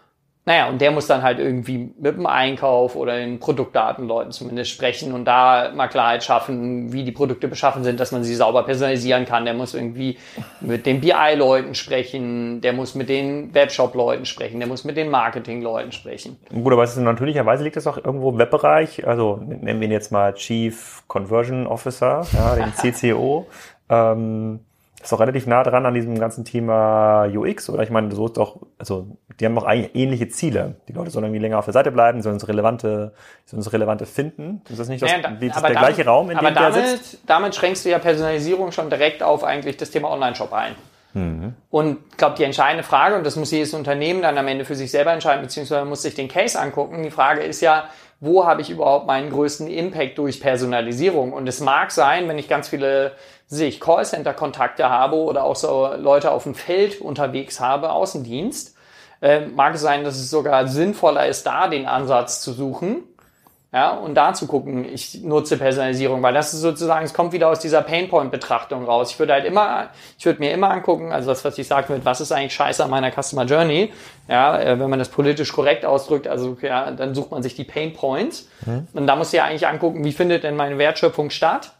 [0.44, 5.12] Naja, und der muss dann halt irgendwie mit dem Einkauf oder den Produktdatenleuten zumindest sprechen
[5.12, 9.24] und da mal Klarheit schaffen, wie die Produkte beschaffen sind, dass man sie sauber personalisieren
[9.24, 9.44] kann.
[9.44, 10.18] Der muss irgendwie
[10.60, 15.92] mit den BI-Leuten sprechen, der muss mit den Webshop-Leuten sprechen, der muss mit den Marketing-Leuten
[15.92, 16.36] sprechen.
[16.52, 19.06] Gut, aber es ist natürlicherweise liegt das auch irgendwo im Webbereich.
[19.06, 23.46] Also nennen wir ihn jetzt mal Chief Conversion Officer, ja, den CCO.
[23.88, 24.58] ähm,
[25.02, 27.82] ist doch relativ nah dran an diesem ganzen Thema UX, oder?
[27.82, 30.76] Ich meine, so ist doch, also die haben auch eigentlich ähnliche Ziele.
[30.88, 33.12] Die Leute sollen irgendwie länger auf der Seite bleiben, sollen uns relevante,
[33.44, 34.62] sollen uns relevante finden.
[34.68, 36.72] Ist das nicht das, naja, da, ist der damit, gleiche Raum, in dem damit, der
[36.72, 37.18] sitzt?
[37.26, 40.76] Damit schränkst du ja Personalisierung schon direkt auf eigentlich das Thema Online-Shop ein.
[41.14, 41.54] Mhm.
[41.70, 44.76] Und ich glaube, die entscheidende Frage, und das muss jedes Unternehmen dann am Ende für
[44.76, 47.02] sich selber entscheiden, beziehungsweise muss sich den Case angucken.
[47.02, 47.84] Die Frage ist ja,
[48.22, 51.32] wo habe ich überhaupt meinen größten Impact durch Personalisierung?
[51.32, 53.16] Und es mag sein, wenn ich ganz viele
[53.48, 58.76] sich Callcenter-Kontakte habe oder auch so Leute auf dem Feld unterwegs habe, Außendienst,
[59.22, 63.02] äh, mag es sein, dass es sogar sinnvoller ist, da den Ansatz zu suchen,
[63.74, 67.48] ja, und da zu gucken, ich nutze Personalisierung, weil das ist sozusagen, es kommt wieder
[67.48, 69.12] aus dieser Painpoint-Betrachtung raus.
[69.12, 72.04] Ich würde halt immer, ich würde mir immer angucken, also das, was ich sagte mit,
[72.04, 73.90] was ist eigentlich scheiße an meiner Customer Journey,
[74.28, 77.64] ja, äh, wenn man das politisch korrekt ausdrückt, also ja, dann sucht man sich die
[77.64, 78.88] Painpoints mhm.
[78.92, 81.72] und da muss ich ja eigentlich angucken, wie findet denn meine Wertschöpfung statt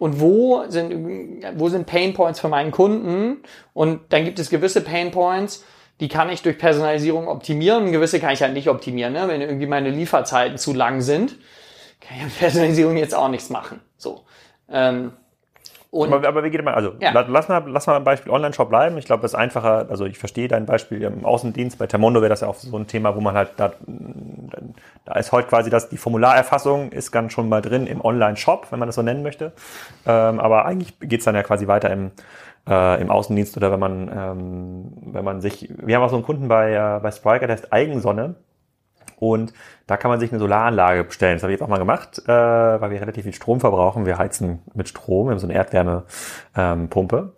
[0.00, 4.80] und wo sind, wo sind Pain Points für meinen Kunden und dann gibt es gewisse
[4.80, 5.64] Pain Points,
[6.00, 9.12] die kann ich durch Personalisierung optimieren, gewisse kann ich halt nicht optimieren.
[9.12, 9.28] Ne?
[9.28, 11.36] Wenn irgendwie meine Lieferzeiten zu lang sind,
[12.00, 13.80] kann ich mit Personalisierung jetzt auch nichts machen.
[13.98, 14.24] So.
[14.70, 15.12] Ähm,
[15.90, 17.10] Und, aber, aber wie geht man, also ja.
[17.12, 18.96] lass, mal, lass mal ein Beispiel Online-Shop bleiben.
[18.96, 21.78] Ich glaube, das ist einfacher, also ich verstehe dein Beispiel im Außendienst.
[21.78, 23.72] Bei Termondo wäre das ja auch so ein Thema, wo man halt, da,
[25.04, 28.78] da ist heute quasi das, die Formularerfassung ist ganz schon mal drin im Online-Shop, wenn
[28.78, 29.52] man das so nennen möchte.
[30.06, 32.12] Ähm, aber eigentlich geht's dann ja quasi weiter im,
[32.68, 36.24] äh, im Außendienst oder wenn man, ähm, wenn man sich, wir haben auch so einen
[36.24, 38.36] Kunden bei, äh, bei Spriker, der heißt Eigensonne.
[39.18, 39.52] Und
[39.86, 41.36] da kann man sich eine Solaranlage bestellen.
[41.36, 44.06] Das habe ich jetzt auch mal gemacht, äh, weil wir relativ viel Strom verbrauchen.
[44.06, 47.16] Wir heizen mit Strom, wir haben so eine Erdwärmepumpe.
[47.18, 47.32] Ähm,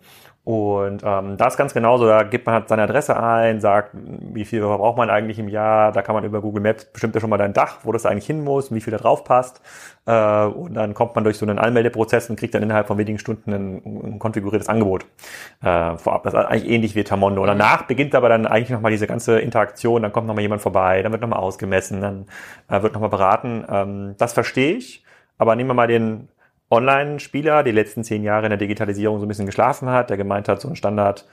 [0.45, 4.43] und ähm, da ist ganz genauso, da gibt man halt seine Adresse ein, sagt, wie
[4.43, 7.29] viel verbraucht man eigentlich im Jahr, da kann man über Google Maps bestimmt ja schon
[7.29, 9.61] mal dein Dach, wo das eigentlich hin muss, wie viel da drauf passt.
[10.05, 13.19] Äh, und dann kommt man durch so einen Anmeldeprozess und kriegt dann innerhalb von wenigen
[13.19, 13.81] Stunden ein,
[14.15, 15.05] ein konfiguriertes Angebot
[15.61, 16.23] äh, vorab.
[16.23, 17.41] Das ist eigentlich ähnlich wie Tamondo.
[17.41, 21.01] Und danach beginnt aber dann eigentlich nochmal diese ganze Interaktion, dann kommt nochmal jemand vorbei,
[21.03, 22.25] dann wird nochmal ausgemessen, dann
[22.67, 23.63] äh, wird nochmal beraten.
[23.69, 25.05] Ähm, das verstehe ich,
[25.37, 26.27] aber nehmen wir mal den
[26.73, 30.49] Online-Spieler, die letzten zehn Jahre in der Digitalisierung so ein bisschen geschlafen hat, der gemeint
[30.49, 31.25] hat, so ein Standard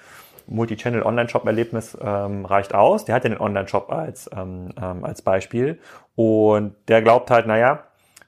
[0.46, 3.04] Multi-Channel Online-Shop-Erlebnis ähm, reicht aus.
[3.06, 5.78] Der hat ja den Online-Shop als, ähm, ähm, als Beispiel
[6.14, 7.84] und der glaubt halt, naja,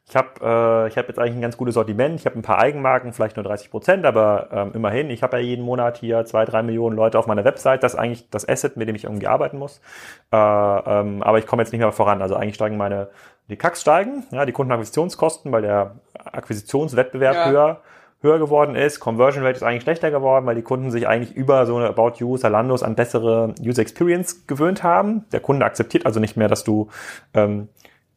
[0.08, 3.12] ich habe äh, hab jetzt eigentlich ein ganz gutes Sortiment, ich habe ein paar Eigenmarken,
[3.12, 6.62] vielleicht nur 30 Prozent, aber ähm, immerhin, ich habe ja jeden Monat hier zwei, drei
[6.62, 9.58] Millionen Leute auf meiner Website, das ist eigentlich das Asset, mit dem ich irgendwie arbeiten
[9.58, 9.80] muss.
[10.30, 12.20] Äh, ähm, aber ich komme jetzt nicht mehr voran.
[12.20, 13.08] Also eigentlich steigen meine,
[13.48, 17.50] die Kacks steigen, ja, die Kundenakquisitionskosten, weil der Akquisitionswettbewerb ja.
[17.50, 17.80] höher,
[18.20, 19.00] höher geworden ist.
[19.00, 22.12] Conversion Rate ist eigentlich schlechter geworden, weil die Kunden sich eigentlich über so eine About
[22.18, 25.24] You, Zalandos an bessere User Experience gewöhnt haben.
[25.32, 26.88] Der Kunde akzeptiert also nicht mehr, dass du
[27.34, 27.68] ähm,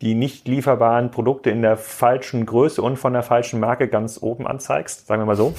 [0.02, 4.46] die nicht lieferbaren Produkte in der falschen Größe und von der falschen Marke ganz oben
[4.46, 5.54] anzeigst, sagen wir mal so.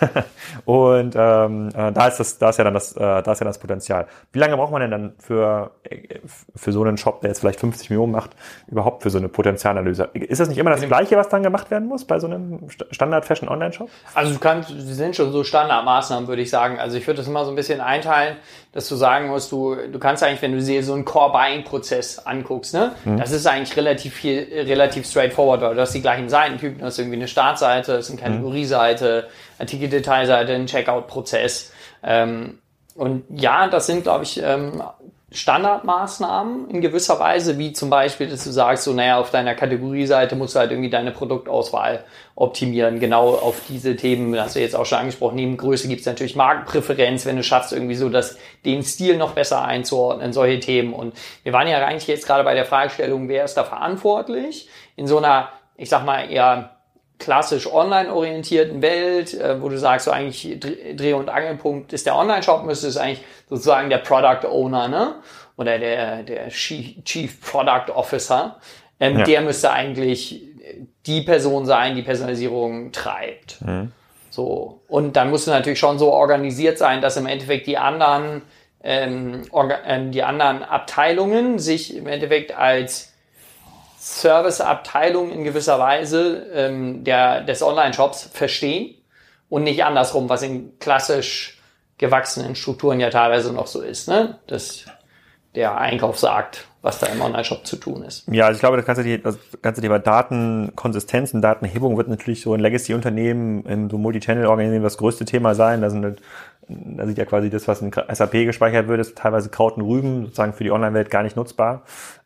[0.66, 3.46] und ähm, äh, da ist das, da ist ja dann das, äh, da ist ja
[3.46, 4.06] das Potenzial.
[4.32, 6.18] Wie lange braucht man denn dann für äh,
[6.54, 8.30] für so einen Shop, der jetzt vielleicht 50 Millionen macht,
[8.66, 10.10] überhaupt für so eine Potenzialanalyse?
[10.12, 13.24] Ist das nicht immer das Gleiche, was dann gemacht werden muss bei so einem Standard
[13.24, 13.88] Fashion Online Shop?
[14.14, 16.78] Also du kannst, die sind schon so Standardmaßnahmen, würde ich sagen.
[16.78, 18.36] Also ich würde das immer so ein bisschen einteilen,
[18.72, 21.64] dass du sagen musst, du du kannst eigentlich, wenn du dir so einen Core Buying
[21.64, 23.16] Prozess anguckst, ne, mhm.
[23.16, 26.98] das ist eigentlich relativ viel, relativ straightforward, weil du hast die gleichen Seitentypen, du hast
[26.98, 29.28] irgendwie eine Startseite, das ist eine Kategorieseite,
[29.58, 31.72] Artikeldetailseite, ein Checkout-Prozess.
[32.02, 32.58] Ähm,
[32.94, 34.82] und ja, das sind, glaube ich, ähm,
[35.32, 40.34] Standardmaßnahmen in gewisser Weise, wie zum Beispiel, dass du sagst, so, naja, auf deiner Kategorieseite
[40.34, 42.98] musst du halt irgendwie deine Produktauswahl optimieren.
[42.98, 46.34] Genau auf diese Themen, hast du jetzt auch schon angesprochen, neben Größe gibt es natürlich
[46.34, 50.92] Markenpräferenz, wenn du schaffst, irgendwie so das, den Stil noch besser einzuordnen, solche Themen.
[50.92, 51.14] Und
[51.44, 54.68] wir waren ja eigentlich jetzt gerade bei der Fragestellung, wer ist da verantwortlich?
[54.96, 56.79] In so einer, ich sag mal, eher
[57.20, 62.16] klassisch online orientierten Welt, äh, wo du sagst, so eigentlich Dreh- und Angelpunkt ist der
[62.16, 65.14] Online-Shop, müsste es eigentlich sozusagen der Product Owner, ne?
[65.56, 68.56] Oder der, der Chief Product Officer.
[68.98, 69.24] Ähm, ja.
[69.24, 70.42] Der müsste eigentlich
[71.06, 73.60] die Person sein, die Personalisierung treibt.
[73.60, 73.92] Mhm.
[74.30, 74.80] So.
[74.88, 78.42] Und dann musst du natürlich schon so organisiert sein, dass im Endeffekt die anderen,
[78.82, 79.42] ähm,
[79.86, 83.09] ähm die anderen Abteilungen sich im Endeffekt als
[84.02, 88.94] Serviceabteilung in gewisser Weise ähm, der, des Online-Shops verstehen
[89.50, 91.60] und nicht andersrum, was in klassisch
[91.98, 94.38] gewachsenen Strukturen ja teilweise noch so ist, ne?
[94.46, 94.86] dass
[95.54, 98.26] der Einkauf sagt, was da im Online-Shop zu tun ist.
[98.28, 102.54] Ja, also ich glaube, das ganze, das ganze Thema Datenkonsistenz und Datenhebung wird natürlich so
[102.54, 105.82] in Legacy-Unternehmen, in so Multi-Channel-Organisationen das größte Thema sein.
[105.82, 106.22] Da sind halt,
[106.68, 110.24] da sieht ja quasi das, was in SAP gespeichert wird, ist teilweise Kraut und Rüben,
[110.26, 111.82] sozusagen für die Online-Welt gar nicht nutzbar.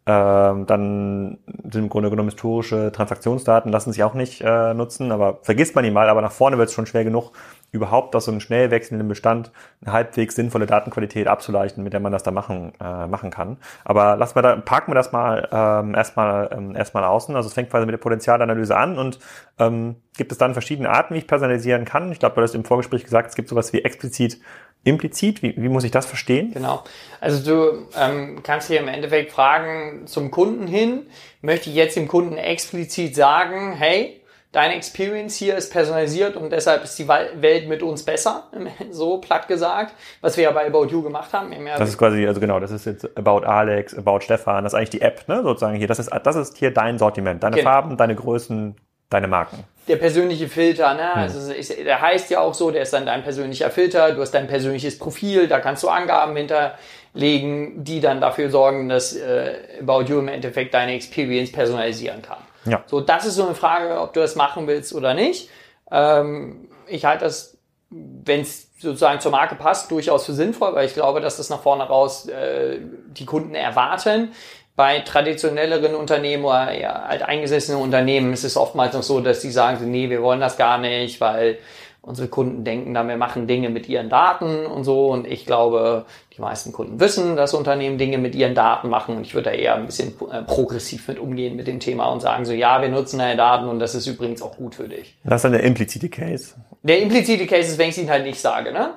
[0.07, 5.39] Ähm, dann sind im Grunde genommen historische Transaktionsdaten lassen sich auch nicht äh, nutzen, aber
[5.41, 7.33] vergisst man die mal, aber nach vorne wird es schon schwer genug,
[7.75, 9.51] überhaupt aus so einem schnell wechselnden Bestand
[9.83, 13.59] eine halbwegs sinnvolle Datenqualität abzuleichten, mit der man das da machen, äh, machen kann.
[13.85, 17.35] Aber lassen wir da, parken wir das mal ähm, erstmal ähm, erstmal außen.
[17.35, 19.19] Also es fängt quasi mit der Potenzialanalyse an und
[19.59, 22.13] ähm, gibt es dann verschiedene Arten, wie ich personalisieren kann.
[22.13, 24.41] Ich glaube, du hast im Vorgespräch gesagt, es gibt sowas wie explizit
[24.85, 25.43] implizit?
[25.43, 26.53] Wie, wie muss ich das verstehen?
[26.53, 26.85] Genau.
[27.21, 31.07] Also du ähm, kannst hier im Endeffekt fragen zum Kunden hin,
[31.41, 34.21] möchte ich jetzt dem Kunden explizit sagen, hey,
[34.55, 38.45] deine Experience hier ist personalisiert und deshalb ist die Welt mit uns besser,
[38.91, 41.53] so platt gesagt, was wir ja bei About You gemacht haben.
[41.77, 44.91] Das ist quasi, also genau, das ist jetzt About Alex, About Stefan, das ist eigentlich
[44.91, 45.89] die App, ne, sozusagen hier.
[45.89, 47.71] Das ist, das ist hier dein Sortiment, deine genau.
[47.71, 48.77] Farben, deine Größen,
[49.11, 49.65] deine Marken.
[49.89, 51.15] Der persönliche Filter, ne?
[51.15, 51.23] Hm.
[51.23, 54.47] Also der heißt ja auch so, der ist dann dein persönlicher Filter, du hast dein
[54.47, 60.21] persönliches Profil, da kannst du Angaben hinterlegen, die dann dafür sorgen, dass äh, About You
[60.21, 62.39] im Endeffekt deine Experience personalisieren kann.
[62.65, 62.83] Ja.
[62.87, 65.51] So, das ist so eine Frage, ob du das machen willst oder nicht.
[65.91, 67.57] Ähm, ich halte das,
[67.91, 71.63] wenn es sozusagen zur Marke passt, durchaus für sinnvoll, weil ich glaube, dass das nach
[71.63, 74.33] vorne raus äh, die Kunden erwarten.
[74.77, 79.91] Bei traditionelleren Unternehmen oder ja, alteingesessenen Unternehmen ist es oftmals noch so, dass die sagen,
[79.91, 81.59] nee, wir wollen das gar nicht, weil
[82.07, 85.09] unsere Kunden denken dann, wir machen Dinge mit ihren Daten und so.
[85.09, 86.05] Und ich glaube,
[86.37, 89.17] die meisten Kunden wissen, dass Unternehmen Dinge mit ihren Daten machen.
[89.17, 92.21] Und ich würde da eher ein bisschen äh, progressiv mit umgehen mit dem Thema und
[92.21, 95.17] sagen so, ja, wir nutzen deine Daten und das ist übrigens auch gut für dich.
[95.25, 96.55] Das ist dann der implizite Case.
[96.83, 98.95] Der implizite Case ist, wenn ich es ihnen halt nicht sage, ne?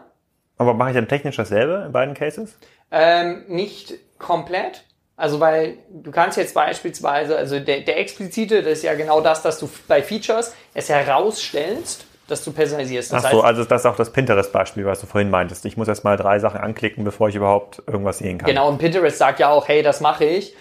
[0.57, 2.57] Aber mache ich dann technisch dasselbe in beiden Cases?
[2.91, 4.83] Ähm, nicht komplett.
[5.15, 9.41] Also weil du kannst jetzt beispielsweise, also der, der explizite, das ist ja genau das,
[9.41, 13.13] dass du bei Features es herausstellst dass du personalisierst.
[13.13, 15.65] Das Ach so, heißt, also das ist auch das Pinterest-Beispiel, was du vorhin meintest.
[15.65, 18.47] Ich muss erst mal drei Sachen anklicken, bevor ich überhaupt irgendwas sehen kann.
[18.47, 20.53] Genau, und Pinterest sagt ja auch, hey, das mache ich.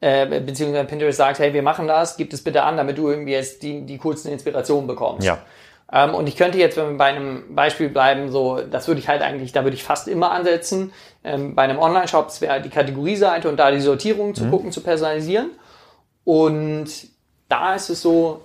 [0.00, 3.32] Äh, beziehungsweise Pinterest sagt, hey, wir machen das, gib es bitte an, damit du irgendwie
[3.32, 5.26] jetzt die, die coolsten Inspirationen bekommst.
[5.26, 5.38] Ja.
[5.92, 9.08] Ähm, und ich könnte jetzt, wenn wir bei einem Beispiel bleiben, so, das würde ich
[9.08, 10.92] halt eigentlich, da würde ich fast immer ansetzen.
[11.22, 14.50] Ähm, bei einem Online-Shop wäre die Kategorieseite und da die Sortierung zu mhm.
[14.50, 15.50] gucken, zu personalisieren.
[16.24, 16.88] Und
[17.48, 18.40] da ist es so,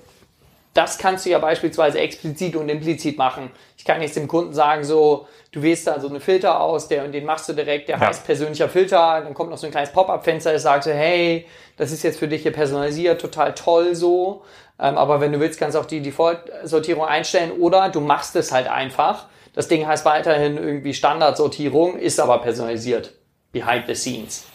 [0.77, 3.49] das kannst du ja beispielsweise explizit und implizit machen.
[3.77, 7.03] Ich kann jetzt dem Kunden sagen, so, du wählst da so eine Filter aus, der
[7.03, 8.07] und den machst du direkt, der ja.
[8.07, 11.91] heißt persönlicher Filter, dann kommt noch so ein kleines Pop-up-Fenster, das sagt so, hey, das
[11.91, 14.43] ist jetzt für dich hier personalisiert, total toll so.
[14.79, 18.51] Ähm, aber wenn du willst, kannst du auch die Default-Sortierung einstellen oder du machst es
[18.51, 19.25] halt einfach.
[19.53, 23.13] Das Ding heißt weiterhin irgendwie Standardsortierung, ist aber personalisiert.
[23.51, 24.45] Behind the scenes.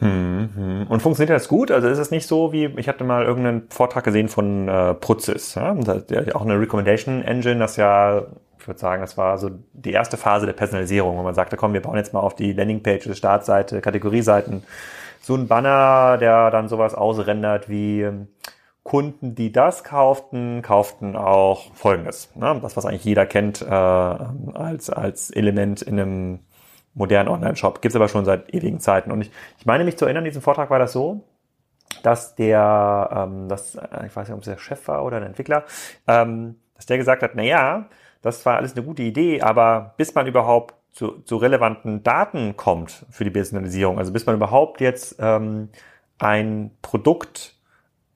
[0.00, 1.70] Hm, Und funktioniert das gut?
[1.70, 5.54] Also ist es nicht so wie, ich hatte mal irgendeinen Vortrag gesehen von äh, Prozis,
[5.54, 5.76] ja?
[6.34, 8.22] auch eine Recommendation Engine, das ja,
[8.58, 11.74] ich würde sagen, das war so die erste Phase der Personalisierung, wo man sagte, komm,
[11.74, 14.62] wir bauen jetzt mal auf die Landingpages, Startseite, Kategorieseiten,
[15.20, 18.28] so ein Banner, der dann sowas ausrendert wie ähm,
[18.82, 22.30] Kunden, die das kauften, kauften auch Folgendes.
[22.34, 22.58] Ne?
[22.62, 26.38] Das, was eigentlich jeder kennt äh, als, als Element in einem
[26.94, 27.80] modernen Online-Shop.
[27.80, 29.12] Gibt es aber schon seit ewigen Zeiten.
[29.12, 31.24] Und ich, ich meine mich zu erinnern, in diesem Vortrag war das so,
[32.02, 35.28] dass der, ähm, das, äh, ich weiß nicht, ob es der Chef war oder der
[35.28, 35.64] Entwickler,
[36.06, 37.88] ähm, dass der gesagt hat, na ja,
[38.22, 43.06] das war alles eine gute Idee, aber bis man überhaupt zu, zu relevanten Daten kommt
[43.10, 45.68] für die Personalisierung, also bis man überhaupt jetzt ähm,
[46.18, 47.54] ein Produkt,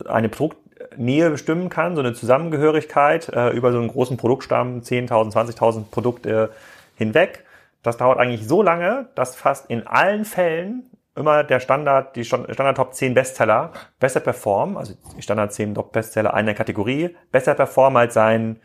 [0.07, 5.85] eine Produktnähe bestimmen kann, so eine Zusammengehörigkeit äh, über so einen großen Produktstamm, 10.000, 20.000
[5.91, 6.51] Produkte
[6.97, 7.45] hinweg,
[7.85, 12.77] das dauert eigentlich so lange, dass fast in allen Fällen immer der Standard, die Standard
[12.77, 13.71] Top 10 Bestseller
[14.01, 18.59] besser performen, also die Standard 10 Top Bestseller einer Kategorie, besser performen als sein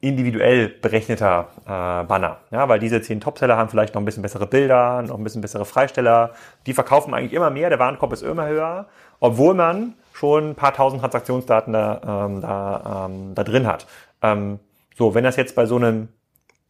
[0.00, 2.38] individuell berechneter äh, Banner.
[2.50, 5.42] Ja, weil diese 10 Topseller haben vielleicht noch ein bisschen bessere Bilder, noch ein bisschen
[5.42, 6.32] bessere Freisteller.
[6.66, 8.86] Die verkaufen eigentlich immer mehr, der Warenkorb ist immer höher,
[9.20, 13.86] obwohl man schon ein paar tausend Transaktionsdaten da, ähm, da, ähm, da drin hat.
[14.22, 14.58] Ähm,
[14.96, 16.08] so, wenn das jetzt bei so einem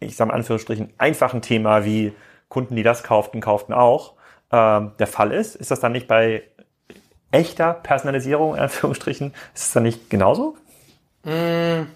[0.03, 2.13] ich sage in Anführungsstrichen, einfachen Thema wie
[2.49, 4.15] Kunden, die das kauften, kauften auch,
[4.51, 5.57] ähm, der Fall ist.
[5.57, 6.43] Ist das dann nicht bei
[7.31, 10.57] echter Personalisierung, in Anführungsstrichen, ist es dann nicht genauso?
[11.25, 11.87] Mm,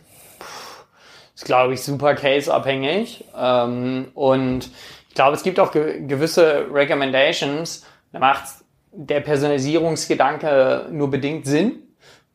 [1.34, 3.24] ist, glaube ich, super case-abhängig.
[3.36, 4.70] Ähm, und
[5.08, 8.44] ich glaube, es gibt auch ge gewisse Recommendations, da macht
[8.92, 11.82] der Personalisierungsgedanke nur bedingt Sinn.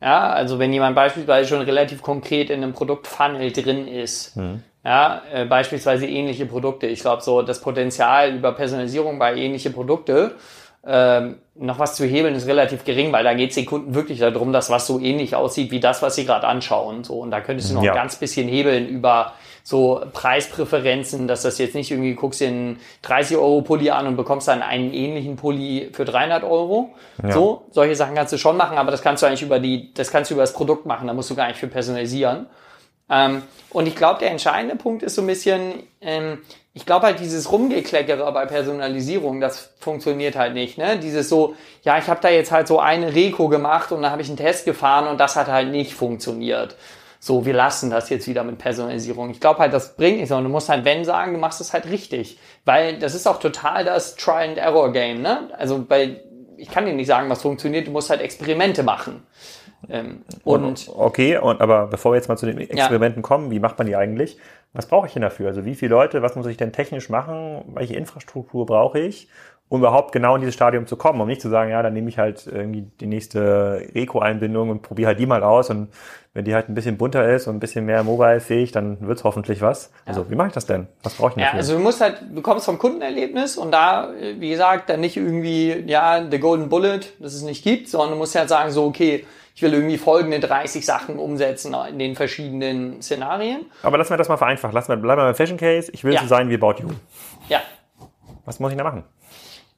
[0.00, 4.62] Ja, also wenn jemand beispielsweise schon relativ konkret in einem Produktfunnel drin ist, hm.
[4.84, 6.86] Ja, äh, beispielsweise ähnliche Produkte.
[6.86, 10.34] Ich glaube, so das Potenzial über Personalisierung bei ähnliche Produkte
[10.84, 14.18] ähm, noch was zu hebeln ist relativ gering, weil da geht es den Kunden wirklich
[14.18, 17.04] darum, dass was so ähnlich aussieht wie das, was sie gerade anschauen.
[17.04, 17.92] So und da könntest du noch ja.
[17.92, 23.36] ein ganz bisschen hebeln über so Preispräferenzen, dass das jetzt nicht irgendwie guckst den 30
[23.36, 26.90] Euro Pulli an und bekommst dann einen ähnlichen Pulli für 300 Euro.
[27.22, 27.30] Ja.
[27.30, 30.10] So solche Sachen kannst du schon machen, aber das kannst du eigentlich über die, das
[30.10, 31.06] kannst du über das Produkt machen.
[31.06, 32.46] Da musst du gar nicht für personalisieren.
[33.10, 36.38] Ähm, und ich glaube, der entscheidende Punkt ist so ein bisschen, ähm,
[36.74, 40.78] ich glaube halt dieses Rumgekleckere bei Personalisierung, das funktioniert halt nicht.
[40.78, 40.98] Ne?
[40.98, 44.22] Dieses so, ja, ich habe da jetzt halt so eine Reko gemacht und dann habe
[44.22, 46.76] ich einen Test gefahren und das hat halt nicht funktioniert.
[47.24, 49.30] So, wir lassen das jetzt wieder mit Personalisierung.
[49.30, 51.72] Ich glaube halt, das bringt nichts, sondern du musst halt, wenn sagen, du machst es
[51.72, 52.36] halt richtig.
[52.64, 55.22] Weil das ist auch total das Try-and-Error-Game.
[55.22, 55.50] Ne?
[55.56, 56.20] Also, weil
[56.56, 59.24] ich kann dir nicht sagen, was funktioniert, du musst halt Experimente machen.
[59.88, 63.26] Ähm, und, okay, und aber bevor wir jetzt mal zu den Experimenten ja.
[63.26, 64.38] kommen, wie macht man die eigentlich?
[64.72, 65.48] Was brauche ich denn dafür?
[65.48, 67.62] Also wie viele Leute, was muss ich denn technisch machen?
[67.74, 69.28] Welche Infrastruktur brauche ich,
[69.68, 71.20] um überhaupt genau in dieses Stadium zu kommen?
[71.20, 75.08] Um nicht zu sagen, ja, dann nehme ich halt irgendwie die nächste Eco-Einbindung und probiere
[75.08, 75.88] halt die mal aus und
[76.34, 79.60] wenn die halt ein bisschen bunter ist und ein bisschen mehr mobile-fähig, dann wird's hoffentlich
[79.60, 79.92] was.
[80.06, 80.86] Also wie mache ich das denn?
[81.02, 81.56] Was brauche ich denn dafür?
[81.56, 85.18] Ja, also du musst halt, du kommst vom Kundenerlebnis und da, wie gesagt, dann nicht
[85.18, 88.86] irgendwie, ja, the golden bullet, das es nicht gibt, sondern du musst halt sagen, so,
[88.86, 93.66] okay, ich will irgendwie folgende 30 Sachen umsetzen in den verschiedenen Szenarien.
[93.82, 94.74] Aber lassen wir das mal vereinfachen.
[94.74, 95.90] Lassen wir, bleiben wir beim Fashion Case.
[95.92, 96.22] Ich will ja.
[96.22, 96.88] so sein wie About You.
[97.48, 97.60] Ja.
[98.44, 99.04] Was muss ich da machen?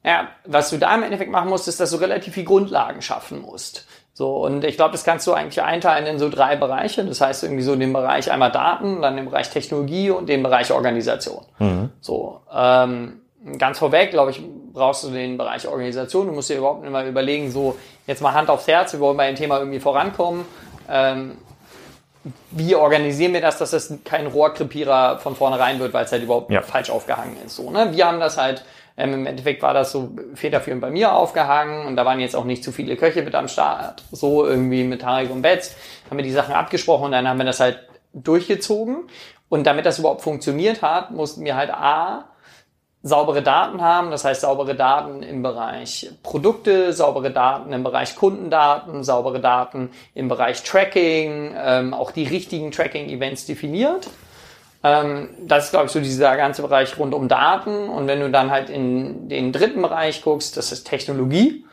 [0.05, 3.41] Ja, was du da im Endeffekt machen musst, ist, dass du relativ viel Grundlagen schaffen
[3.41, 3.87] musst.
[4.13, 7.05] So, und ich glaube, das kannst du eigentlich einteilen in so drei Bereiche.
[7.05, 10.73] Das heißt irgendwie so den Bereich einmal Daten, dann den Bereich Technologie und den Bereich
[10.73, 11.45] Organisation.
[11.59, 11.91] Mhm.
[12.01, 13.23] So, ähm,
[13.59, 16.27] ganz vorweg, glaube ich, brauchst du den Bereich Organisation.
[16.27, 17.77] Du musst dir überhaupt mal überlegen, so
[18.07, 20.45] jetzt mal Hand aufs Herz, wir wollen bei dem Thema irgendwie vorankommen.
[20.91, 21.37] Ähm,
[22.51, 26.51] wie organisieren wir das, dass das kein Rohrkrepierer von vornherein wird, weil es halt überhaupt
[26.51, 26.63] ja.
[26.63, 27.57] falsch aufgehangen ist.
[27.57, 27.91] So, ne?
[27.93, 28.65] Wir haben das halt
[28.97, 32.45] ähm, Im Endeffekt war das so federführend bei mir aufgehangen und da waren jetzt auch
[32.45, 34.05] nicht zu viele Köche mit am Start.
[34.13, 35.75] So irgendwie mit Tarek und Betz
[36.09, 37.81] haben wir die Sachen abgesprochen und dann haben wir das halt
[38.13, 39.09] durchgezogen.
[39.49, 42.25] Und damit das überhaupt funktioniert hat, mussten wir halt A,
[43.07, 49.05] saubere Daten haben, das heißt saubere Daten im Bereich Produkte, saubere Daten im Bereich Kundendaten,
[49.05, 54.09] saubere Daten im Bereich Tracking, ähm, auch die richtigen Tracking-Events definiert.
[54.83, 57.91] Ähm, das ist, glaube ich, so dieser ganze Bereich rund um Daten.
[57.91, 61.67] Und wenn du dann halt in den dritten Bereich guckst, das ist Technologie,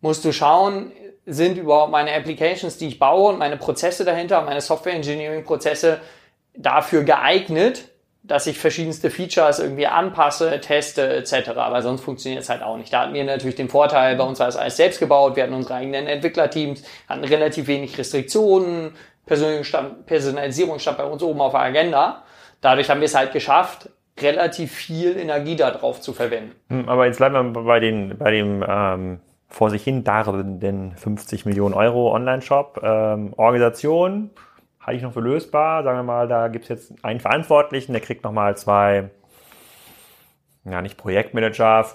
[0.00, 0.90] musst du schauen,
[1.26, 6.00] sind überhaupt meine Applications, die ich baue und meine Prozesse dahinter, meine Software Engineering Prozesse
[6.54, 7.91] dafür geeignet,
[8.22, 11.50] dass ich verschiedenste Features irgendwie anpasse, teste etc.
[11.56, 12.92] Aber sonst funktioniert es halt auch nicht.
[12.92, 15.54] Da hatten wir natürlich den Vorteil, bei uns war es alles selbst gebaut, wir hatten
[15.54, 18.92] unsere eigenen Entwicklerteams, hatten relativ wenig Restriktionen,
[19.26, 22.24] Personalisierung stand bei uns oben auf der Agenda
[22.62, 26.52] dadurch haben wir es halt geschafft, relativ viel Energie darauf zu verwenden.
[26.68, 31.44] Hm, aber jetzt bleiben wir bei, den, bei dem ähm, vor sich hin darbenden 50
[31.44, 32.80] Millionen Euro Online-Shop.
[32.82, 34.30] Ähm, Organisation
[34.90, 35.84] ich noch für lösbar.
[35.84, 39.10] Sagen wir mal, da gibt es jetzt einen Verantwortlichen, der kriegt nochmal zwei,
[40.64, 41.86] ja nicht Projektmanager,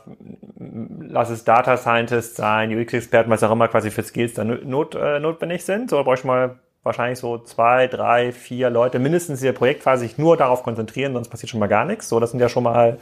[1.00, 5.20] lass es Data Scientist sein, UX-Experten, was auch immer quasi für Skills da not, äh,
[5.20, 5.90] notwendig sind.
[5.90, 10.18] So brauche ich mal wahrscheinlich so zwei, drei, vier Leute mindestens in der Projektphase sich
[10.18, 12.10] nur darauf konzentrieren, sonst passiert schon mal gar nichts.
[12.10, 12.98] So, das sind ja schon mal,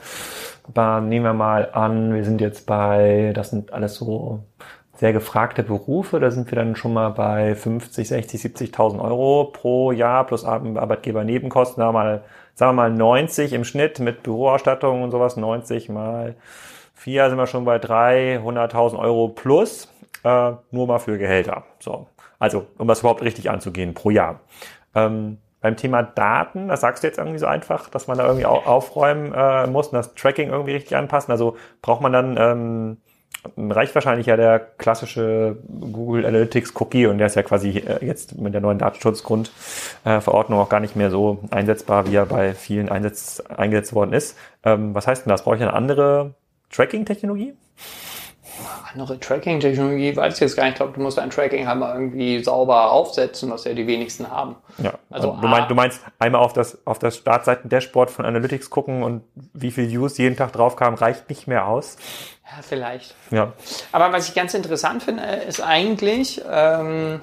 [0.74, 4.42] nehmen wir mal an, wir sind jetzt bei, das sind alles so
[4.96, 9.92] sehr gefragte Berufe, da sind wir dann schon mal bei 50, 60, 70.000 Euro pro
[9.92, 15.36] Jahr plus Arbeitgebernebenkosten, wir mal, sagen wir mal 90 im Schnitt mit Büroausstattung und sowas,
[15.36, 16.34] 90 mal
[16.94, 19.92] 4 sind wir schon bei 300.000 Euro plus,
[20.24, 21.64] äh, nur mal für Gehälter.
[21.78, 22.06] So,
[22.38, 24.40] also, um das überhaupt richtig anzugehen, pro Jahr.
[24.94, 28.46] Ähm, beim Thema Daten, das sagst du jetzt irgendwie so einfach, dass man da irgendwie
[28.46, 31.32] aufräumen äh, muss und das Tracking irgendwie richtig anpassen.
[31.32, 32.96] Also braucht man dann, ähm,
[33.56, 38.38] reicht wahrscheinlich ja der klassische Google Analytics Cookie und der ist ja quasi äh, jetzt
[38.38, 42.88] mit der neuen Datenschutzgrundverordnung äh, auch gar nicht mehr so einsetzbar, wie er bei vielen
[42.88, 44.36] Einsetz, eingesetzt worden ist.
[44.64, 45.44] Ähm, was heißt denn das?
[45.44, 46.34] Brauche ich eine andere
[46.70, 47.54] Tracking-Technologie?
[48.92, 50.72] Andere Tracking-Technologie, weiß ich jetzt gar nicht.
[50.74, 54.56] Ich glaube, du musst ein Tracking einmal irgendwie sauber aufsetzen, was ja die wenigsten haben.
[54.78, 59.02] Ja, also du, meinst, du meinst einmal auf das, auf das Startseiten-Dashboard von Analytics gucken
[59.02, 61.96] und wie viel Views jeden Tag drauf kamen, reicht nicht mehr aus.
[62.44, 63.14] Ja, vielleicht.
[63.30, 63.52] Ja.
[63.92, 67.20] Aber was ich ganz interessant finde, ist eigentlich, ähm,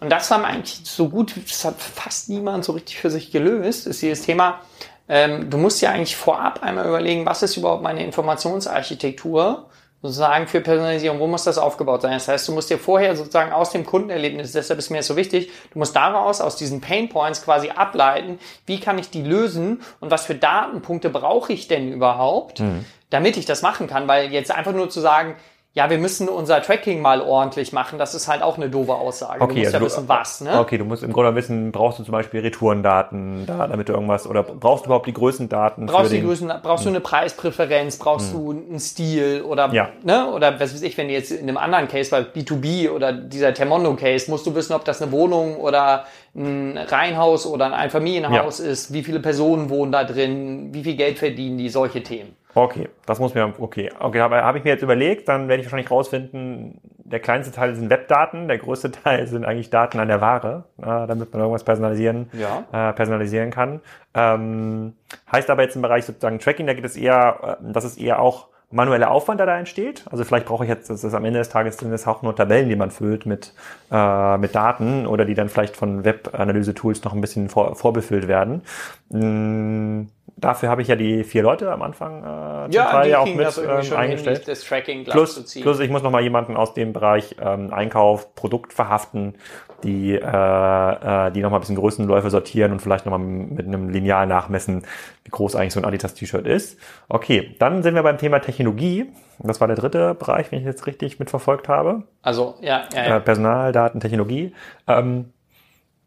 [0.00, 3.86] und das haben eigentlich so gut, das hat fast niemand so richtig für sich gelöst,
[3.86, 4.60] ist dieses Thema,
[5.08, 9.66] ähm, du musst ja eigentlich vorab einmal überlegen, was ist überhaupt meine Informationsarchitektur
[10.04, 12.12] sozusagen für Personalisierung, wo muss das aufgebaut sein?
[12.12, 15.16] Das heißt, du musst dir vorher sozusagen aus dem Kundenerlebnis, deshalb ist mir das so
[15.16, 19.80] wichtig, du musst daraus, aus diesen Pain Points quasi ableiten, wie kann ich die lösen
[20.00, 22.84] und was für Datenpunkte brauche ich denn überhaupt, mhm.
[23.08, 25.36] damit ich das machen kann, weil jetzt einfach nur zu sagen,
[25.76, 29.40] ja, wir müssen unser Tracking mal ordentlich machen, das ist halt auch eine doofe Aussage.
[29.40, 30.60] Okay, du musst also ja wissen, was, ne?
[30.60, 34.28] Okay, du musst im Grunde wissen, brauchst du zum Beispiel Retourendaten, da, damit du irgendwas,
[34.28, 35.86] oder brauchst du überhaupt die Größendaten?
[35.86, 36.92] Brauchst du die Größen, brauchst hm.
[36.92, 38.38] du eine Preispräferenz, brauchst hm.
[38.38, 39.88] du einen Stil oder, ja.
[40.04, 40.30] ne?
[40.30, 43.52] Oder was weiß ich, wenn du jetzt in einem anderen Case, bei B2B oder dieser
[43.52, 46.04] Termondo-Case, musst du wissen, ob das eine Wohnung oder
[46.36, 48.66] ein Reihenhaus oder ein Einfamilienhaus ja.
[48.66, 52.36] ist, wie viele Personen wohnen da drin, wie viel Geld verdienen die, solche Themen.
[52.54, 55.66] Okay, das muss mir, okay, okay, aber habe ich mir jetzt überlegt, dann werde ich
[55.66, 60.20] wahrscheinlich rausfinden, der kleinste Teil sind Webdaten, der größte Teil sind eigentlich Daten an der
[60.20, 62.64] Ware, äh, damit man irgendwas personalisieren, ja.
[62.72, 63.80] äh, personalisieren kann.
[64.14, 64.94] Ähm,
[65.30, 68.20] heißt aber jetzt im Bereich sozusagen Tracking, da geht es eher, äh, das ist eher
[68.20, 70.04] auch manueller Aufwand, der da entsteht.
[70.10, 72.34] Also vielleicht brauche ich jetzt, das ist am Ende des Tages sind es auch nur
[72.34, 73.54] Tabellen, die man füllt mit,
[73.90, 78.62] äh, mit Daten oder die dann vielleicht von Web-Analyse-Tools noch ein bisschen vor, vorbefüllt werden.
[79.10, 80.08] Mm,
[80.44, 83.48] dafür habe ich ja die vier Leute am Anfang äh, ja, Teil ja auch mit
[83.58, 84.46] ähm, eingestellt.
[84.46, 88.74] das Tracking plus, plus ich muss noch mal jemanden aus dem Bereich ähm, Einkauf, Produkt
[88.74, 89.36] verhaften,
[89.82, 93.66] die, äh, äh, die noch mal ein bisschen Größenläufe sortieren und vielleicht noch mal mit
[93.66, 94.82] einem Lineal nachmessen,
[95.24, 96.78] wie groß eigentlich so ein Adidas-T-Shirt ist.
[97.08, 99.06] Okay, dann sind wir beim Thema Technologie.
[99.38, 102.02] Das war der dritte Bereich, wenn ich jetzt richtig mitverfolgt habe.
[102.20, 103.16] Also, ja, ja, ja.
[103.16, 104.52] Äh, Personal, Daten, Technologie.
[104.86, 105.32] Ähm,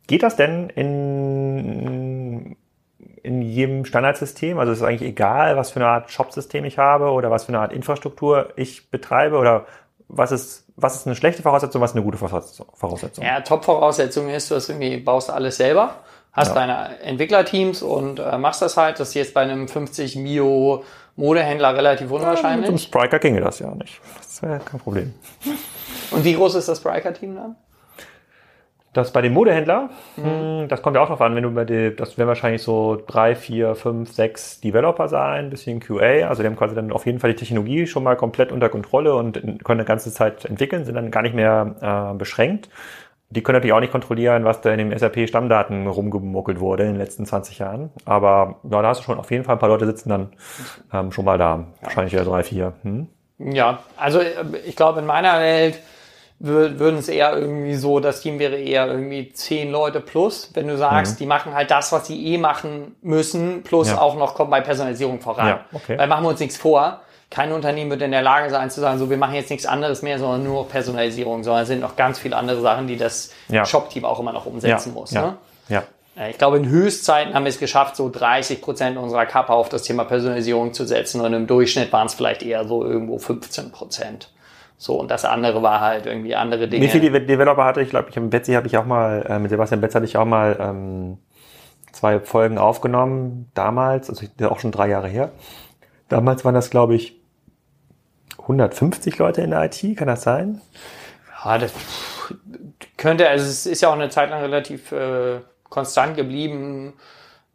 [0.06, 2.56] geht das denn in
[3.28, 4.58] in jedem Standardsystem?
[4.58, 7.50] Also es ist eigentlich egal, was für eine Art Shop-System ich habe oder was für
[7.50, 9.66] eine Art Infrastruktur ich betreibe oder
[10.08, 13.26] was ist, was ist eine schlechte Voraussetzung, was ist eine gute Voraussetzung?
[13.26, 15.96] Ja, Top-Voraussetzung ist, du hast irgendwie, baust alles selber,
[16.32, 16.54] hast ja.
[16.54, 19.00] deine Entwicklerteams und äh, machst das halt.
[19.00, 20.86] Das ist jetzt bei einem 50 Mio
[21.18, 22.68] Modehändler relativ unwahrscheinlich.
[22.68, 24.00] Ja, mit dem Spriker ginge das ja nicht.
[24.20, 25.14] Das wäre kein Problem.
[26.12, 27.56] Und wie groß ist das Spriker-Team dann?
[28.98, 30.68] Das bei dem Modehändler, mhm.
[30.70, 33.36] das kommt ja auch drauf an, wenn du bei dem, das werden wahrscheinlich so drei,
[33.36, 37.30] vier, fünf, sechs Developer sein, bisschen QA, also die haben quasi dann auf jeden Fall
[37.30, 41.12] die Technologie schon mal komplett unter Kontrolle und können eine ganze Zeit entwickeln, sind dann
[41.12, 41.76] gar nicht mehr
[42.12, 42.70] äh, beschränkt.
[43.30, 46.98] Die können natürlich auch nicht kontrollieren, was da in den SAP-Stammdaten rumgemuckelt wurde in den
[46.98, 47.92] letzten 20 Jahren.
[48.06, 50.30] Aber ja, da hast du schon auf jeden Fall ein paar Leute sitzen dann
[50.92, 51.66] ähm, schon mal da.
[51.82, 52.74] Wahrscheinlich ja drei, vier.
[52.82, 53.10] Hm?
[53.38, 55.80] Ja, also äh, ich glaube in meiner Welt
[56.40, 60.78] würden es eher irgendwie so, das Team wäre eher irgendwie zehn Leute plus, wenn du
[60.78, 61.18] sagst, mhm.
[61.18, 64.00] die machen halt das, was sie eh machen müssen, plus ja.
[64.00, 65.48] auch noch kommen bei Personalisierung voran.
[65.48, 65.98] Ja, okay.
[65.98, 67.02] Weil machen wir uns nichts vor.
[67.30, 70.02] Kein Unternehmen wird in der Lage sein zu sagen, so wir machen jetzt nichts anderes
[70.02, 73.66] mehr, sondern nur Personalisierung, sondern es sind noch ganz viele andere Sachen, die das ja.
[73.66, 75.12] Shop-Team auch immer noch umsetzen muss.
[75.12, 75.22] Ja.
[75.22, 75.38] Ne?
[75.70, 75.84] ja.
[76.18, 79.70] Äh, ich glaube, in Höchstzeiten haben wir es geschafft, so 30 Prozent unserer Kappa auf
[79.70, 83.72] das Thema Personalisierung zu setzen und im Durchschnitt waren es vielleicht eher so irgendwo 15
[83.72, 84.30] Prozent.
[84.78, 86.86] So, und das andere war halt irgendwie andere Dinge.
[86.86, 87.90] Wie viele Developer hatte ich?
[87.90, 90.26] glaube, ich mit Betsy habe ich auch mal, äh, mit Sebastian Betz hatte ich auch
[90.26, 91.18] mal ähm,
[91.92, 95.32] zwei Folgen aufgenommen, damals, also auch schon drei Jahre her.
[96.10, 97.20] Damals waren das, glaube ich,
[98.38, 100.62] 150 Leute in der IT, kann das sein?
[101.44, 101.74] Ja, das
[102.98, 106.94] könnte, also es ist ja auch eine Zeit lang relativ äh, konstant geblieben.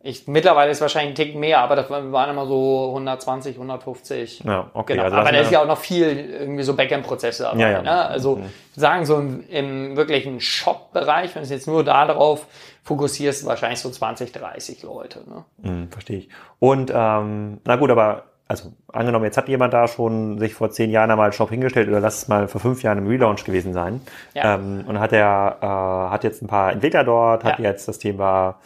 [0.04, 4.40] Ich, mittlerweile ist wahrscheinlich ein Tick mehr, aber das waren immer so 120, 150.
[4.40, 4.94] Ja, okay.
[4.94, 5.04] Genau.
[5.04, 7.60] Also aber da ist ja auch noch viel irgendwie so Backend-Prozesse dabei.
[7.60, 7.82] Ja, ja.
[7.82, 8.06] Ne?
[8.06, 8.46] Also mhm.
[8.74, 12.46] sagen so im, im wirklichen Shop-Bereich, wenn du jetzt nur darauf
[12.82, 15.20] fokussierst, wahrscheinlich so 20, 30 Leute.
[15.20, 15.44] Ne?
[15.58, 16.28] Mhm, verstehe ich.
[16.58, 20.90] Und ähm, na gut, aber also angenommen, jetzt hat jemand da schon sich vor zehn
[20.90, 24.02] Jahren einmal Shop hingestellt oder lass es mal vor fünf Jahren im Relaunch gewesen sein.
[24.34, 24.56] Ja.
[24.56, 27.70] Ähm, und hat er äh, hat jetzt ein paar Entwickler dort, hat ja.
[27.70, 28.56] jetzt das Thema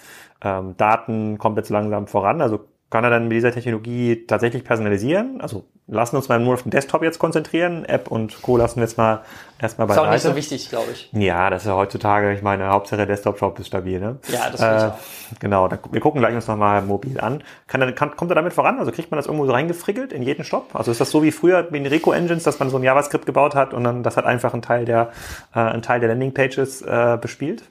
[0.43, 2.41] ähm, Daten kommt jetzt langsam voran.
[2.41, 5.41] Also kann er dann mit dieser Technologie tatsächlich personalisieren?
[5.41, 7.85] Also lassen uns mal nur auf den Desktop jetzt konzentrieren.
[7.85, 8.57] App und Co.
[8.57, 9.23] lassen wir jetzt mal
[9.61, 11.11] erstmal bei Ist auch nicht so wichtig, glaube ich.
[11.13, 14.19] Ja, das ist ja heutzutage, ich meine, Hauptsache Desktop-Shop ist stabil, ne?
[14.29, 14.89] Ja, das äh,
[15.33, 17.43] ich Genau, da, wir gucken gleich uns nochmal mobil an.
[17.67, 18.79] Kann, er, kann, kommt er damit voran?
[18.79, 20.71] Also kriegt man das irgendwo so reingefriggelt in jeden Shop?
[20.73, 23.57] Also ist das so wie früher mit den Rico-Engines, dass man so ein JavaScript gebaut
[23.57, 25.11] hat und dann das hat einfach ein Teil der,
[25.55, 27.65] äh, ein Teil der Landing-Pages äh, bespielt?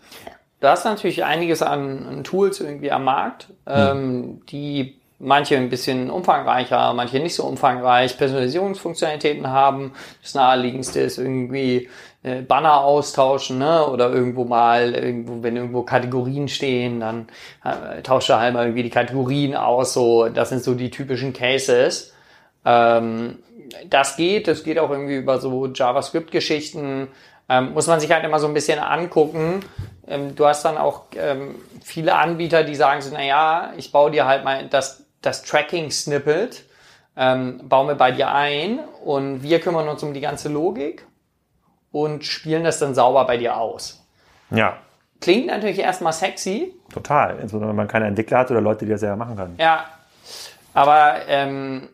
[0.60, 4.46] Du hast natürlich einiges an, an Tools irgendwie am Markt, ähm, hm.
[4.48, 9.94] die manche ein bisschen umfangreicher, manche nicht so umfangreich Personalisierungsfunktionalitäten haben.
[10.22, 11.90] Das naheliegendste ist irgendwie
[12.24, 13.88] äh, Banner austauschen, ne?
[13.88, 17.28] Oder irgendwo mal, irgendwo, wenn irgendwo Kategorien stehen, dann
[17.64, 19.94] äh, tauscht er halt mal irgendwie die Kategorien aus.
[19.94, 22.14] So, das sind so die typischen Cases.
[22.66, 23.40] Ähm,
[23.90, 27.08] das geht, das geht auch irgendwie über so JavaScript-Geschichten.
[27.48, 29.60] Ähm, muss man sich halt immer so ein bisschen angucken,
[30.08, 34.12] ähm, du hast dann auch ähm, viele Anbieter, die sagen so, na ja, ich baue
[34.12, 36.64] dir halt mal das, das Tracking-Snippet,
[37.18, 41.06] ähm, bauen wir bei dir ein und wir kümmern uns um die ganze Logik
[41.92, 44.06] und spielen das dann sauber bei dir aus.
[44.52, 44.78] Ja.
[45.22, 46.74] Klingt natürlich erstmal sexy.
[46.94, 49.56] Total, insbesondere wenn man keine Entwickler hat oder Leute, die das selber machen können.
[49.58, 49.86] Ja,
[50.74, 51.88] aber ähm,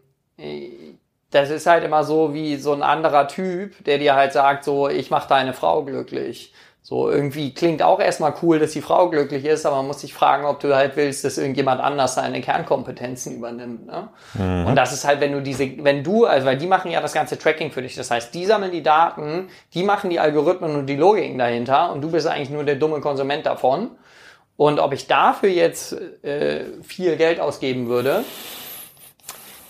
[1.29, 4.89] das ist halt immer so wie so ein anderer Typ, der dir halt sagt, so,
[4.89, 6.53] ich mache deine Frau glücklich.
[6.83, 10.15] So irgendwie klingt auch erstmal cool, dass die Frau glücklich ist, aber man muss sich
[10.15, 13.85] fragen, ob du halt willst, dass irgendjemand anders seine Kernkompetenzen übernimmt.
[13.85, 14.09] Ne?
[14.33, 14.65] Mhm.
[14.65, 17.13] Und das ist halt, wenn du diese, wenn du, also weil die machen ja das
[17.13, 17.95] ganze Tracking für dich.
[17.95, 22.01] Das heißt, die sammeln die Daten, die machen die Algorithmen und die Logiken dahinter und
[22.01, 23.91] du bist eigentlich nur der dumme Konsument davon.
[24.57, 28.23] Und ob ich dafür jetzt äh, viel Geld ausgeben würde,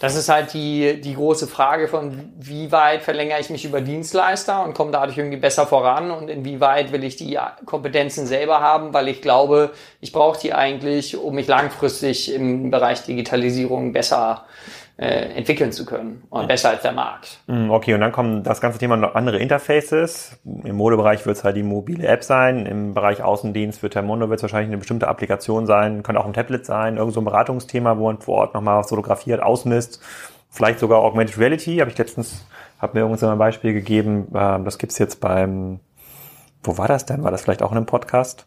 [0.02, 4.64] das ist halt die, die große Frage von, wie weit verlängere ich mich über Dienstleister
[4.64, 7.38] und komme dadurch irgendwie besser voran und inwieweit will ich die
[7.68, 13.04] Kompetenzen selber haben, weil ich glaube, ich brauche die eigentlich, um mich langfristig im Bereich
[13.04, 17.40] Digitalisierung besser äh, entwickeln zu können und besser als der Markt.
[17.48, 20.40] Mm, okay, und dann kommen das ganze Thema noch andere Interfaces.
[20.46, 22.66] Im Modebereich wird es halt die mobile App sein.
[22.68, 26.34] Im Bereich Außendienst für Termondo wird es wahrscheinlich eine bestimmte Applikation sein, könnte auch ein
[26.34, 30.02] Tablet sein, irgend so ein Beratungsthema, wo man vor Ort nochmal was fotografiert, ausmisst.
[30.52, 32.46] Vielleicht sogar Augmented Reality, habe ich letztens,
[32.80, 35.80] habe mir irgendwann ein Beispiel gegeben, äh, das gibt's jetzt beim,
[36.62, 37.24] wo war das denn?
[37.24, 38.46] War das vielleicht auch in einem Podcast?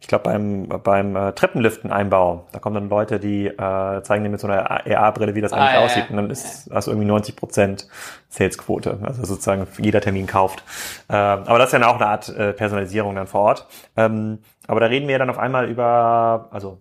[0.00, 4.40] Ich glaube beim beim äh, Treppenliften-Einbau, da kommen dann Leute, die äh, zeigen dir mit
[4.40, 6.10] so einer AR-Brille, wie das eigentlich ah, aussieht, ja.
[6.10, 7.88] und dann ist das irgendwie 90 Prozent
[8.28, 10.62] Salesquote, also sozusagen jeder Termin kauft.
[11.08, 13.66] Äh, aber das ist ja auch eine Art äh, Personalisierung dann vor Ort.
[13.96, 16.78] Ähm, aber da reden wir dann auf einmal über, also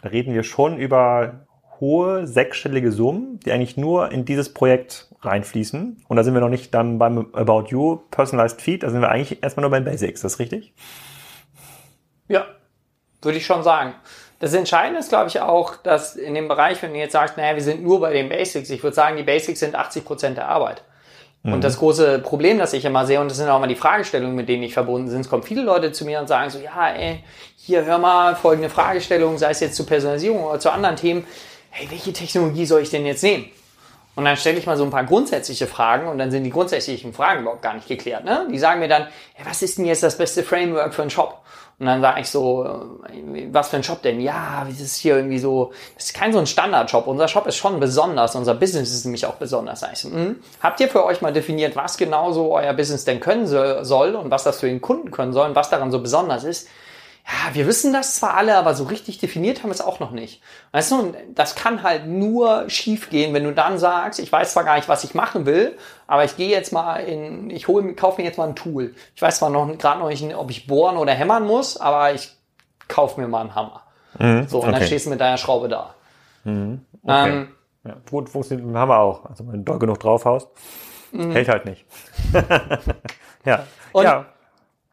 [0.00, 1.46] da reden wir schon über
[1.80, 6.04] hohe sechsstellige Summen, die eigentlich nur in dieses Projekt reinfließen.
[6.06, 9.10] Und da sind wir noch nicht dann beim About You Personalized Feed, da sind wir
[9.10, 10.74] eigentlich erstmal nur beim Basics, ist das richtig?
[12.30, 12.46] Ja,
[13.22, 13.94] würde ich schon sagen.
[14.38, 17.54] Das Entscheidende ist, glaube ich, auch, dass in dem Bereich, wenn du jetzt sagst, naja,
[17.56, 20.48] wir sind nur bei den Basics, ich würde sagen, die Basics sind 80 Prozent der
[20.48, 20.82] Arbeit.
[21.42, 21.54] Mhm.
[21.54, 24.36] Und das große Problem, das ich immer sehe, und das sind auch mal die Fragestellungen,
[24.36, 26.88] mit denen ich verbunden sind, es kommen viele Leute zu mir und sagen so, ja,
[26.90, 27.24] ey,
[27.56, 31.26] hier hör mal folgende Fragestellung, sei es jetzt zur Personalisierung oder zu anderen Themen,
[31.70, 33.50] hey, welche Technologie soll ich denn jetzt nehmen?
[34.16, 37.12] Und dann stelle ich mal so ein paar grundsätzliche Fragen und dann sind die grundsätzlichen
[37.12, 38.24] Fragen überhaupt gar nicht geklärt.
[38.24, 38.46] Ne?
[38.50, 41.42] Die sagen mir dann, hey, was ist denn jetzt das beste Framework für einen Shop?
[41.80, 44.20] Und dann sage ich so, äh, was für ein Shop denn?
[44.20, 47.06] Ja, das ist hier irgendwie so, das ist kein so ein Standard-Shop.
[47.06, 48.36] Unser Shop ist schon besonders.
[48.36, 49.82] Unser Business ist nämlich auch besonders.
[49.90, 50.36] Ich so, hm?
[50.60, 54.30] Habt ihr für euch mal definiert, was genau so euer Business denn können soll und
[54.30, 56.68] was das für den Kunden können soll und was daran so besonders ist?
[57.26, 60.10] Ja, wir wissen das zwar alle, aber so richtig definiert haben wir es auch noch
[60.10, 60.42] nicht.
[60.72, 64.64] Weißt du, das kann halt nur schief gehen, wenn du dann sagst, ich weiß zwar
[64.64, 68.20] gar nicht, was ich machen will, aber ich gehe jetzt mal in, ich hole, kaufe
[68.20, 68.94] mir jetzt mal ein Tool.
[69.14, 72.32] Ich weiß zwar noch gerade noch nicht, ob ich bohren oder hämmern muss, aber ich
[72.88, 73.82] kaufe mir mal einen Hammer.
[74.18, 74.78] Mhm, so, und okay.
[74.78, 75.94] dann stehst du mit deiner Schraube da.
[76.44, 77.28] Mhm, okay.
[77.28, 77.48] ähm,
[77.84, 79.24] ja, gut funktioniert mit dem Hammer auch.
[79.26, 80.48] Also wenn du doll genug draufhaust,
[81.12, 81.32] mhm.
[81.32, 81.84] hält halt nicht.
[83.44, 83.64] ja.
[83.92, 84.26] Und ja.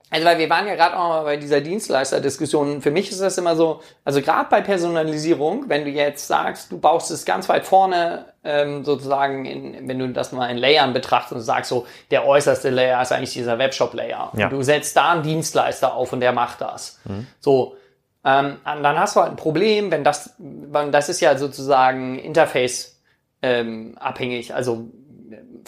[0.10, 2.82] Also weil wir waren ja gerade auch mal bei dieser Dienstleisterdiskussion.
[2.82, 6.80] Für mich ist das immer so, also gerade bei Personalisierung, wenn du jetzt sagst, du
[6.80, 11.34] baust es ganz weit vorne, ähm, sozusagen, in, wenn du das mal in Layern betrachtest
[11.34, 14.32] und sagst so, der äußerste Layer ist eigentlich dieser Webshop-Layer.
[14.34, 14.46] Ja.
[14.46, 17.00] Und du setzt da einen Dienstleister auf und der macht das.
[17.04, 17.28] Mhm.
[17.42, 17.76] So,
[18.24, 23.02] ähm, dann hast du halt ein Problem, wenn das, das ist ja sozusagen Interface
[23.42, 24.54] ähm, abhängig.
[24.54, 24.90] Also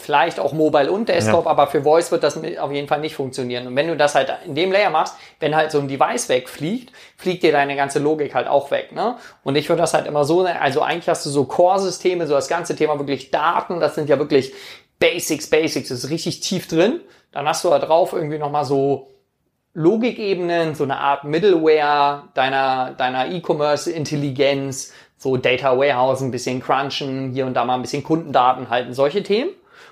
[0.00, 1.50] vielleicht auch Mobile und Desktop, ja.
[1.50, 3.66] aber für Voice wird das auf jeden Fall nicht funktionieren.
[3.66, 6.92] Und wenn du das halt in dem Layer machst, wenn halt so ein Device wegfliegt,
[7.16, 8.92] fliegt dir deine ganze Logik halt auch weg.
[8.92, 9.16] Ne?
[9.44, 12.48] Und ich würde das halt immer so, also eigentlich hast du so Core-Systeme, so das
[12.48, 14.52] ganze Thema wirklich Daten, das sind ja wirklich
[14.98, 17.00] Basics, Basics, das ist richtig tief drin.
[17.32, 19.08] Dann hast du da drauf irgendwie nochmal so
[19.72, 27.46] Logikebenen, so eine Art Middleware deiner, deiner E-Commerce-Intelligenz, so Data Warehouse, ein bisschen crunchen, hier
[27.46, 29.50] und da mal ein bisschen Kundendaten halten, solche Themen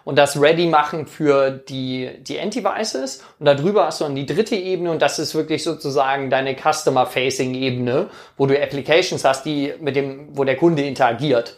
[0.09, 3.23] und das ready machen für die, die End-Devices.
[3.39, 8.09] Und darüber hast du dann die dritte Ebene und das ist wirklich sozusagen deine Customer-Facing-Ebene,
[8.39, 11.57] wo du Applications hast, die mit dem, wo der Kunde interagiert.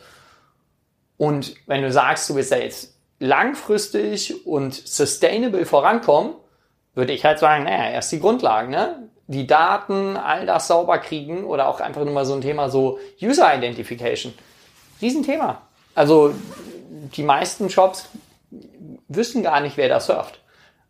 [1.17, 6.35] Und wenn du sagst, du willst da jetzt langfristig und sustainable vorankommen,
[6.97, 9.09] würde ich halt sagen, naja, erst die Grundlagen, ne?
[9.29, 12.99] Die Daten, all das sauber kriegen oder auch einfach nur mal so ein Thema so
[13.23, 14.35] User Identification.
[15.01, 15.63] Riesenthema.
[15.95, 16.35] Also
[17.15, 18.09] die meisten Shops
[19.09, 20.41] wissen gar nicht, wer da surft.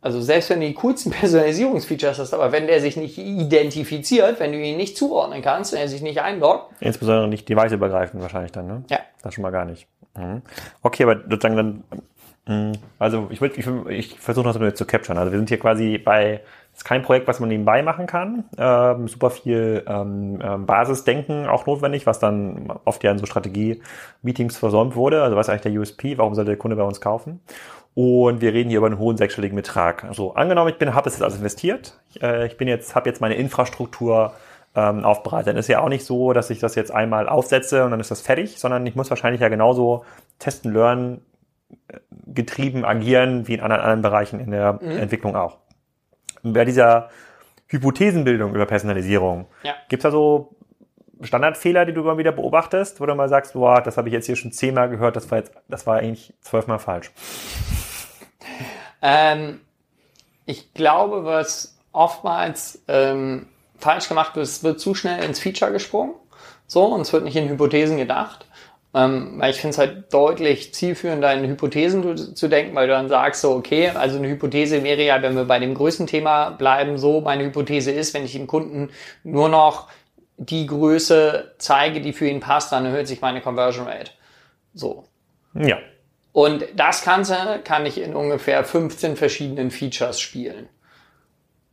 [0.03, 4.53] Also selbst wenn du die coolsten Personalisierungsfeatures hast, aber wenn der sich nicht identifiziert, wenn
[4.53, 6.73] du ihn nicht zuordnen kannst, wenn er sich nicht einloggt.
[6.81, 8.85] Insbesondere nicht device-übergreifend wahrscheinlich dann, ne?
[8.89, 9.01] Ja.
[9.23, 9.87] Das schon mal gar nicht.
[10.17, 10.43] Mhm.
[10.83, 11.85] Okay, aber sozusagen dann,
[12.47, 15.19] mh, also ich, würd, ich, ich versuche das nur zu capturen.
[15.19, 16.41] Also wir sind hier quasi bei,
[16.81, 18.45] ist kein Projekt, was man nebenbei machen kann.
[18.57, 24.57] Ähm, super viel ähm, ähm Basisdenken auch notwendig, was dann oft ja in so Strategie-Meetings
[24.57, 25.23] versäumt wurde.
[25.23, 26.17] Also was ist eigentlich der USP?
[26.17, 27.41] Warum sollte der Kunde bei uns kaufen?
[27.95, 30.05] Und wir reden hier über einen hohen sechsstelligen Betrag.
[30.05, 32.01] Also angenommen, ich bin, habe das jetzt alles investiert.
[32.15, 34.33] Ich, äh, ich bin jetzt, habe jetzt meine Infrastruktur
[34.75, 35.49] ähm, aufbereitet.
[35.49, 38.11] Dann ist ja auch nicht so, dass ich das jetzt einmal aufsetze und dann ist
[38.11, 40.05] das fertig, sondern ich muss wahrscheinlich ja genauso
[40.39, 41.21] testen, lernen,
[41.89, 44.93] äh, getrieben agieren wie in anderen, anderen Bereichen in der mhm.
[44.93, 45.59] Entwicklung auch.
[46.43, 47.11] Bei dieser
[47.69, 49.75] Hypothesenbildung über Personalisierung, ja.
[49.89, 50.57] gibt es da so
[51.23, 54.27] Standardfehler, die du immer wieder beobachtest, wo du mal sagst, boah, das habe ich jetzt
[54.27, 57.11] hier schon zehnmal gehört, das war jetzt, das war eigentlich zwölfmal falsch?
[59.03, 59.61] Ähm,
[60.47, 63.47] ich glaube, was oftmals ähm,
[63.79, 66.15] falsch gemacht wird, es wird zu schnell ins Feature gesprungen.
[66.67, 68.47] So, und es wird nicht in Hypothesen gedacht.
[68.93, 73.09] Ähm, weil ich finde es halt deutlich zielführender, in Hypothesen zu, denken, weil du dann
[73.09, 76.99] sagst so, okay, also eine Hypothese wäre ja, wenn wir bei dem größten Thema bleiben,
[76.99, 78.91] so, meine Hypothese ist, wenn ich dem Kunden
[79.23, 79.89] nur noch
[80.39, 84.11] die Größe zeige, die für ihn passt, dann erhöht sich meine Conversion Rate.
[84.75, 85.05] So.
[85.55, 85.79] Ja.
[86.33, 90.69] Und das Ganze kann ich in ungefähr 15 verschiedenen Features spielen.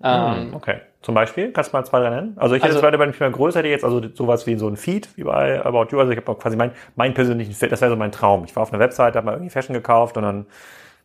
[0.01, 0.82] Hm, ähm, okay.
[1.08, 2.34] Zum Beispiel, kannst du mal zwei nennen?
[2.36, 4.76] Also ich hätte also, jetzt bei dem größer, hätte jetzt also sowas wie so ein
[4.76, 6.01] Feed, wie bei About You.
[6.01, 8.43] Also ich habe quasi mein, mein persönlichen, das wäre so mein Traum.
[8.43, 10.47] Ich war auf einer Webseite, habe mal irgendwie Fashion gekauft und dann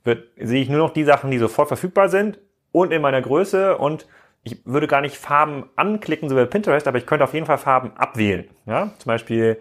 [0.02, 2.40] wird, sehe ich nur noch die Sachen, die sofort verfügbar sind
[2.72, 4.08] und in meiner Größe und
[4.42, 7.46] ich würde gar nicht Farben anklicken, so wie bei Pinterest, aber ich könnte auf jeden
[7.46, 8.46] Fall Farben abwählen.
[8.66, 9.58] Ja, zum Beispiel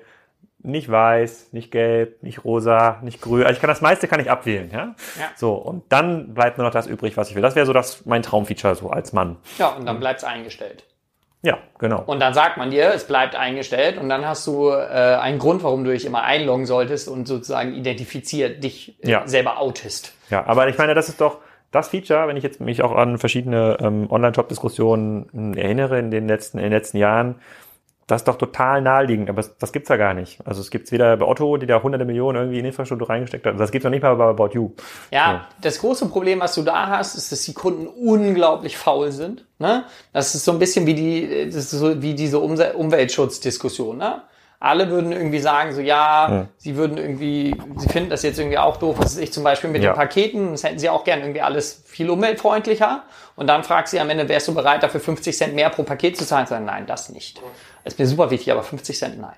[0.64, 3.44] nicht weiß, nicht gelb, nicht rosa, nicht grün.
[3.44, 4.80] Also ich kann das meiste kann ich abwählen, ja?
[5.20, 5.30] ja.
[5.36, 7.42] So und dann bleibt nur noch das übrig, was ich will.
[7.42, 9.38] Das wäre so das mein Traumfeature so als Mann.
[9.58, 10.84] Ja, und dann bleibt's eingestellt.
[11.44, 12.04] Ja, genau.
[12.06, 15.64] Und dann sagt man dir, es bleibt eingestellt und dann hast du äh, einen Grund,
[15.64, 19.28] warum du dich immer einloggen solltest und sozusagen identifiziert dich äh, Ja.
[19.28, 20.14] selber outest.
[20.30, 21.40] Ja, aber ich meine, das ist doch
[21.72, 26.58] das Feature, wenn ich jetzt mich auch an verschiedene ähm, Online-Shop-Diskussionen erinnere in den letzten,
[26.58, 27.36] in den letzten Jahren,
[28.12, 30.40] das ist doch total naheliegend, aber das, gibt's ja gar nicht.
[30.46, 33.60] Also es gibt's weder bei Otto, die da hunderte Millionen irgendwie in Infrastruktur reingesteckt hat,
[33.60, 34.72] das gibt's noch nicht mal bei About You.
[35.12, 39.46] Ja, das große Problem, was du da hast, ist, dass die Kunden unglaublich faul sind.
[39.60, 39.86] Ne?
[40.14, 43.98] Das ist so ein bisschen wie die, das ist so wie diese Umse- Umweltschutzdiskussion.
[43.98, 44.22] Ne?
[44.60, 46.48] Alle würden irgendwie sagen, so ja, Ja.
[46.58, 49.82] sie würden irgendwie, sie finden das jetzt irgendwie auch doof, was ich zum Beispiel mit
[49.82, 49.94] Ja.
[49.94, 53.04] den Paketen, das hätten sie auch gern irgendwie alles viel umweltfreundlicher.
[53.36, 55.82] Und dann fragst du sie am Ende, wärst du bereit, dafür 50 Cent mehr pro
[55.82, 56.46] Paket zu zahlen?
[56.46, 57.42] Sagen, nein, das nicht.
[57.84, 59.36] Ist mir super wichtig, aber 50 Cent nein.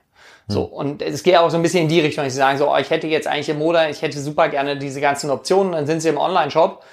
[0.48, 2.70] So, und es geht auch so ein bisschen in die Richtung, dass sie sagen so,
[2.70, 5.86] oh, ich hätte jetzt eigentlich im Moda, ich hätte super gerne diese ganzen Optionen, dann
[5.86, 6.84] sind sie im Online-Shop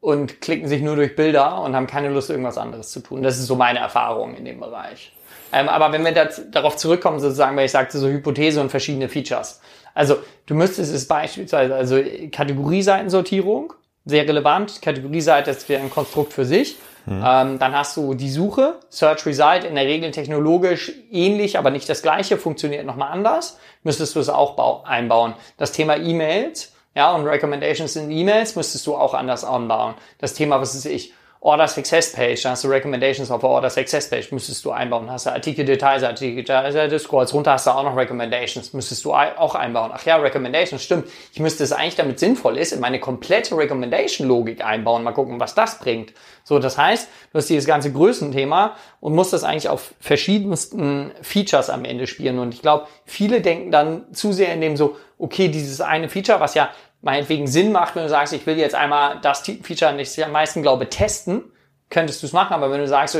[0.00, 3.22] und klicken sich nur durch Bilder und haben keine Lust, irgendwas anderes zu tun.
[3.22, 5.12] Das ist so meine Erfahrung in dem Bereich.
[5.52, 9.08] Ähm, aber wenn wir das, darauf zurückkommen, sozusagen, weil ich sagte, so Hypothese und verschiedene
[9.08, 9.60] Features.
[9.94, 13.72] Also, du müsstest es beispielsweise, also Kategorieseitensortierung,
[14.04, 14.82] sehr relevant.
[14.82, 16.76] Kategorieseite ist wieder ein Konstrukt für sich.
[17.08, 21.88] Ähm, dann hast du die Suche, Search Result, in der Regel technologisch ähnlich, aber nicht
[21.88, 23.58] das gleiche, funktioniert nochmal anders.
[23.84, 25.34] Müsstest du es auch bau- einbauen.
[25.56, 29.94] Das Thema E-Mails, ja, und Recommendations in E-Mails müsstest du auch anders anbauen.
[30.18, 31.12] Das Thema, was ist ich,
[31.46, 35.08] Order Success Page, da hast du Recommendations auf der Order Success Page, müsstest du einbauen.
[35.08, 39.14] Hast du Artikel Details, Artikel Details, scrollst runter, hast du auch noch Recommendations, müsstest du
[39.14, 39.92] auch einbauen.
[39.94, 41.06] Ach ja, Recommendations, stimmt.
[41.32, 45.04] Ich müsste es eigentlich, damit sinnvoll ist, in meine komplette Recommendation-Logik einbauen.
[45.04, 46.14] Mal gucken, was das bringt.
[46.42, 51.70] So, das heißt, du hast dieses ganze Größenthema und musst das eigentlich auf verschiedensten Features
[51.70, 52.40] am Ende spielen.
[52.40, 56.40] Und ich glaube, viele denken dann zu sehr in dem so, okay, dieses eine Feature,
[56.40, 56.70] was ja
[57.02, 60.24] meinetwegen Sinn macht, wenn du sagst, ich will jetzt einmal das Feature, an das ich
[60.24, 61.44] am meisten glaube, testen,
[61.90, 62.52] könntest du es machen.
[62.54, 63.16] Aber wenn du sagst,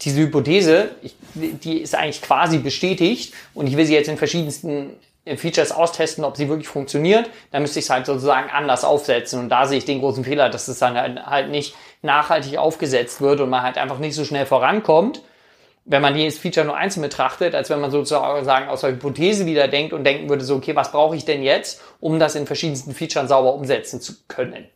[0.00, 4.90] diese Hypothese, ich, die ist eigentlich quasi bestätigt und ich will sie jetzt in verschiedensten
[5.24, 9.40] äh, Features austesten, ob sie wirklich funktioniert, dann müsste ich es halt sozusagen anders aufsetzen.
[9.40, 13.20] Und da sehe ich den großen Fehler, dass es dann halt- halt nicht nachhaltig aufgesetzt
[13.20, 15.22] wird und man halt einfach nicht so schnell vorankommt,
[15.88, 19.68] wenn man jedes Feature nur einzeln betrachtet, als wenn man sozusagen aus der Hypothese wieder
[19.68, 22.92] denkt und denken würde, so, okay, was brauche ich denn jetzt, um das in verschiedensten
[22.92, 24.66] Features sauber umsetzen zu können?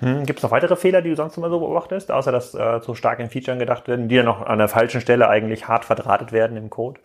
[0.00, 2.80] Hm, Gibt es noch weitere Fehler, die du sonst immer so beobachtest, außer dass äh,
[2.80, 5.84] so stark in Features gedacht werden, die dann noch an der falschen Stelle eigentlich hart
[5.84, 7.00] verdrahtet werden im Code?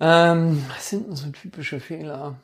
[0.00, 2.34] Ähm, was sind denn so typische Fehler?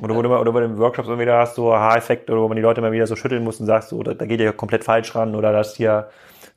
[0.00, 2.56] Oder wo du, oder bei den Workshops immer wieder hast, so Haareffekt, oder wo man
[2.56, 4.84] die Leute mal wieder so schütteln muss und sagst, so, da, da geht ihr komplett
[4.84, 6.10] falsch ran, oder das hier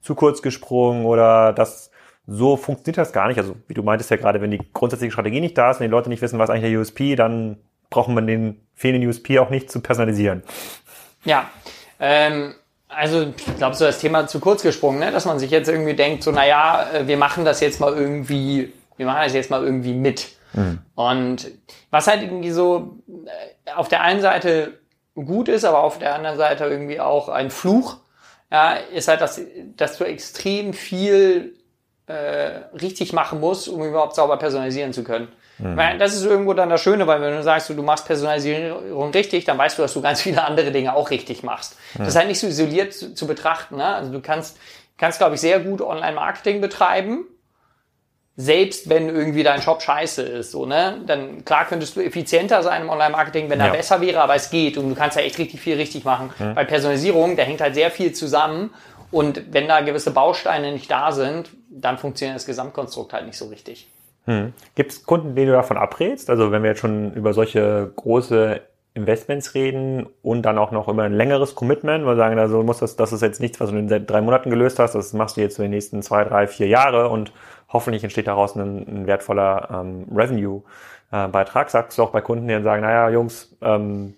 [0.06, 1.90] zu kurz gesprungen, oder das,
[2.28, 3.38] so funktioniert das gar nicht.
[3.38, 5.92] Also, wie du meintest ja gerade, wenn die grundsätzliche Strategie nicht da ist, wenn die
[5.92, 7.58] Leute nicht wissen, was eigentlich der USP, dann
[7.90, 10.44] braucht man den fehlenden USP auch nicht zu personalisieren.
[11.24, 11.50] Ja,
[12.00, 12.54] ähm,
[12.88, 15.12] also ich glaube, so das Thema zu kurz gesprungen, ne?
[15.12, 18.72] dass man sich jetzt irgendwie denkt, so naja, äh, wir machen das jetzt mal irgendwie,
[18.98, 20.36] wir machen das jetzt mal irgendwie mit.
[20.96, 21.52] Und
[21.90, 24.80] was halt irgendwie so äh, auf der einen Seite
[25.16, 27.98] gut ist, aber auf der anderen Seite irgendwie auch ein Fluch,
[28.56, 29.42] ja, ist halt, dass,
[29.76, 31.56] dass du extrem viel
[32.08, 32.14] äh,
[32.80, 35.28] richtig machen musst, um überhaupt sauber personalisieren zu können.
[35.58, 39.12] Weil Das ist irgendwo dann das Schöne, weil wenn du sagst, du, du machst Personalisierung
[39.12, 41.78] richtig, dann weißt du, dass du ganz viele andere Dinge auch richtig machst.
[41.98, 43.76] Das ist halt nicht so isoliert zu, zu betrachten.
[43.78, 43.86] Ne?
[43.86, 44.58] Also du kannst,
[44.98, 47.26] kannst glaube ich, sehr gut Online-Marketing betreiben,
[48.38, 50.98] selbst wenn irgendwie dein Shop scheiße ist, so, ne?
[51.08, 53.72] Dann, klar könntest du effizienter sein im Online-Marketing, wenn er Ja.
[53.72, 56.32] besser wäre, aber es geht und du kannst ja echt richtig viel richtig machen.
[56.54, 58.74] Bei Personalisierung, da hängt halt sehr viel zusammen
[59.12, 63.46] und wenn da gewisse Bausteine nicht da sind, dann funktioniert das Gesamtkonstrukt halt nicht so
[63.48, 63.88] richtig.
[64.76, 66.30] Gibt es Kunden, denen du davon abrätst?
[66.30, 68.60] Also wenn wir jetzt schon über solche große
[68.96, 72.80] Investments reden und dann auch noch über ein längeres Commitment, weil wir sagen, also muss
[72.80, 75.36] das, das ist jetzt nichts, was du in den drei Monaten gelöst hast, das machst
[75.38, 77.32] du jetzt für die nächsten zwei, drei, vier Jahre und
[77.70, 81.70] hoffentlich entsteht daraus ein, ein wertvoller ähm, Revenue-Beitrag.
[81.70, 84.16] Sagst du auch bei Kunden, die dann sagen, naja, Jungs, ähm,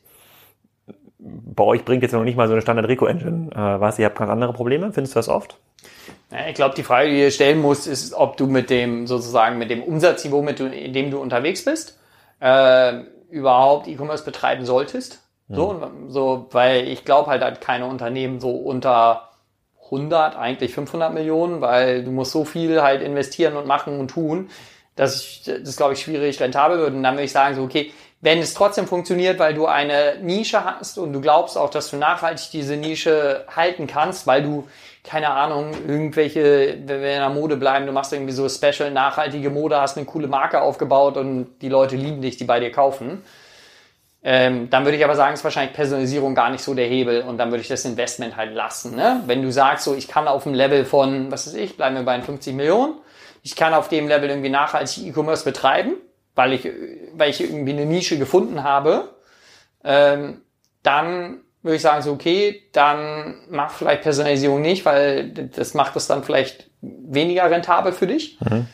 [1.19, 4.29] bei euch bringt jetzt noch nicht mal so eine Standard-Rico-Engine äh, was, ihr habt ganz
[4.29, 4.91] andere Probleme?
[4.93, 5.57] Findest du das oft?
[6.47, 9.69] Ich glaube, die Frage, die du stellen musst, ist, ob du mit dem sozusagen mit
[9.69, 11.99] dem Umsatzniveau, mit dem du unterwegs bist,
[12.39, 15.23] äh, überhaupt E-Commerce betreiben solltest.
[15.49, 19.26] So, so, weil ich glaube halt, hat keine Unternehmen so unter
[19.87, 24.49] 100, eigentlich 500 Millionen, weil du musst so viel halt investieren und machen und tun,
[24.95, 26.93] dass ich, das glaube ich schwierig rentabel wird.
[26.93, 30.63] Und dann würde ich sagen so, okay, wenn es trotzdem funktioniert, weil du eine Nische
[30.63, 34.67] hast und du glaubst auch, dass du nachhaltig diese Nische halten kannst, weil du
[35.07, 39.49] keine Ahnung, irgendwelche, wenn wir in der Mode bleiben, du machst irgendwie so special, nachhaltige
[39.49, 43.23] Mode, hast eine coole Marke aufgebaut und die Leute lieben dich, die bei dir kaufen.
[44.29, 47.37] Ähm, dann würde ich aber sagen, ist wahrscheinlich Personalisierung gar nicht so der Hebel und
[47.37, 48.93] dann würde ich das Investment halt lassen.
[48.93, 49.21] Ne?
[49.25, 52.03] Wenn du sagst, so ich kann auf dem Level von, was weiß ich, bleiben wir
[52.03, 52.95] bei 50 Millionen,
[53.41, 55.93] ich kann auf dem Level irgendwie nachhaltig E-Commerce betreiben,
[56.35, 56.69] weil ich,
[57.13, 59.15] weil ich irgendwie eine Nische gefunden habe,
[59.85, 60.41] ähm,
[60.83, 66.07] dann würde ich sagen, so okay, dann mach vielleicht Personalisierung nicht, weil das macht es
[66.07, 68.37] dann vielleicht weniger rentabel für dich.
[68.41, 68.67] Mhm.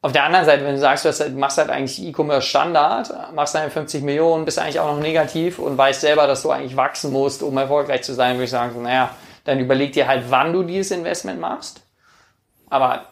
[0.00, 3.68] Auf der anderen Seite, wenn du sagst, du machst halt eigentlich E-Commerce Standard, machst deine
[3.68, 7.42] 50 Millionen, bist eigentlich auch noch negativ und weißt selber, dass du eigentlich wachsen musst,
[7.42, 9.10] um erfolgreich zu sein, würde ich sagen, so, naja,
[9.44, 11.82] dann überleg dir halt, wann du dieses Investment machst.
[12.70, 13.06] Aber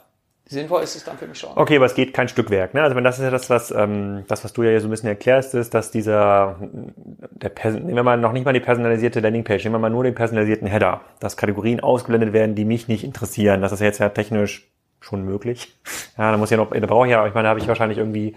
[0.48, 1.50] Sinnvoll ist es dann für mich schon.
[1.56, 2.72] Okay, aber es geht kein Stückwerk.
[2.72, 2.80] Ne?
[2.80, 5.08] Also wenn das ist ja das, was ähm, das, was du ja so ein bisschen
[5.08, 9.74] erklärst, ist, dass dieser, der nehmen wir mal noch nicht mal die personalisierte Landingpage, nehmen
[9.74, 13.60] wir mal nur den personalisierten Header, dass Kategorien ausgeblendet werden, die mich nicht interessieren.
[13.60, 14.68] Das ist jetzt ja technisch
[15.06, 15.74] schon möglich.
[16.18, 17.98] Ja, da muss ja noch, da brauche ich ja, ich meine, da habe ich wahrscheinlich
[17.98, 18.36] irgendwie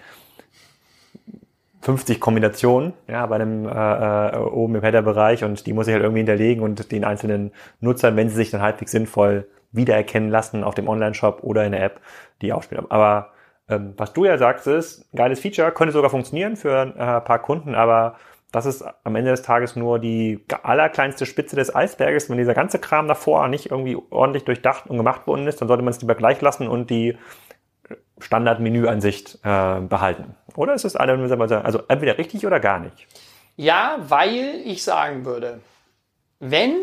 [1.82, 6.03] 50 Kombinationen, ja, bei einem äh, äh, oben im Header-Bereich und die muss ich halt
[6.03, 10.76] irgendwie hinterlegen und den einzelnen Nutzern, wenn sie sich dann halbwegs sinnvoll wiedererkennen lassen auf
[10.76, 12.01] dem Online-Shop oder in der App,
[12.41, 12.86] die ausspielen.
[12.89, 13.32] Aber
[13.70, 17.39] ähm, was du ja sagst, ist, geiles Feature, könnte sogar funktionieren für äh, ein paar
[17.39, 18.17] Kunden, aber
[18.51, 22.29] das ist am Ende des Tages nur die allerkleinste Spitze des Eisberges.
[22.29, 25.83] Wenn dieser ganze Kram davor nicht irgendwie ordentlich durchdacht und gemacht worden ist, dann sollte
[25.83, 27.17] man es lieber gleich lassen und die
[28.19, 30.35] Standard-Menü-Ansicht äh, behalten.
[30.55, 33.07] Oder ist es also entweder richtig oder gar nicht?
[33.55, 35.61] Ja, weil ich sagen würde,
[36.39, 36.75] wenn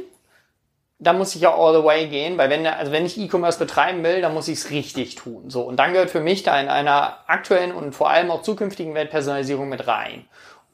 [0.99, 4.03] da muss ich ja all the way gehen, weil wenn, also wenn ich E-Commerce betreiben
[4.03, 5.51] will, dann muss ich es richtig tun.
[5.51, 5.63] So.
[5.63, 9.69] Und dann gehört für mich da in einer aktuellen und vor allem auch zukünftigen Weltpersonalisierung
[9.69, 10.25] mit rein.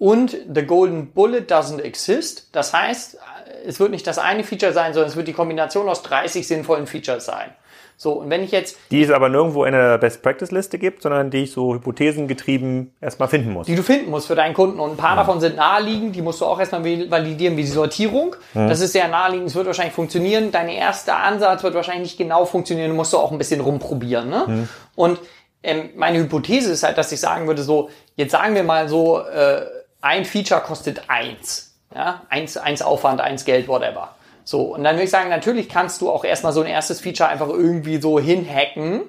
[0.02, 2.48] Und the golden bullet doesn't exist.
[2.50, 3.18] Das heißt,
[3.64, 6.88] es wird nicht das eine Feature sein, sondern es wird die Kombination aus 30 sinnvollen
[6.88, 7.50] Features sein.
[7.96, 8.78] So, und wenn ich jetzt.
[8.90, 12.92] Die es aber nirgendwo in der Best Practice Liste gibt, sondern die ich so hypothesengetrieben
[13.00, 13.68] erstmal finden muss.
[13.68, 14.80] Die du finden musst für deinen Kunden.
[14.80, 15.22] Und ein paar ja.
[15.22, 18.34] davon sind naheliegend, die musst du auch erstmal validieren, wie die Sortierung.
[18.54, 18.66] Ja.
[18.66, 20.50] Das ist sehr naheliegend, es wird wahrscheinlich funktionieren.
[20.50, 24.28] Dein erster Ansatz wird wahrscheinlich nicht genau funktionieren, du musst du auch ein bisschen rumprobieren.
[24.28, 24.44] Ne?
[24.48, 24.54] Ja.
[24.96, 25.20] Und
[25.62, 29.20] ähm, meine Hypothese ist halt, dass ich sagen würde, so, jetzt sagen wir mal so,
[29.20, 29.62] äh,
[30.02, 31.74] ein Feature kostet eins.
[31.94, 34.14] Ja, eins, eins Aufwand, eins Geld, whatever.
[34.44, 37.28] So, und dann würde ich sagen, natürlich kannst du auch erstmal so ein erstes Feature
[37.28, 39.02] einfach irgendwie so hinhacken.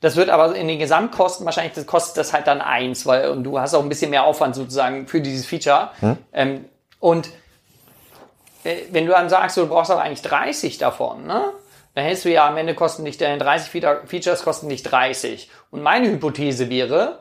[0.00, 3.44] Das wird aber in den Gesamtkosten wahrscheinlich, das kostet das halt dann eins, weil und
[3.44, 5.90] du hast auch ein bisschen mehr Aufwand sozusagen für dieses Feature.
[6.00, 6.18] Hm.
[6.32, 6.64] Ähm,
[7.00, 7.30] und
[8.64, 11.52] äh, wenn du dann sagst, du brauchst aber eigentlich 30 davon, ne?
[11.94, 13.70] Dann hältst du ja am Ende kosten dich deine 30
[14.04, 15.50] Features kosten dich 30.
[15.70, 17.20] Und meine Hypothese wäre,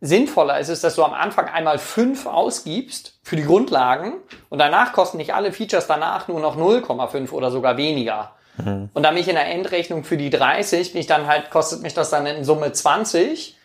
[0.00, 4.14] sinnvoller ist es, dass du am Anfang einmal fünf ausgibst für die Grundlagen
[4.48, 8.32] und danach kosten nicht alle Features danach nur noch 0,5 oder sogar weniger.
[8.58, 8.90] Mhm.
[8.94, 11.94] Und damit ich in der Endrechnung für die 30 bin ich dann halt, kostet mich
[11.94, 13.58] das dann in Summe 20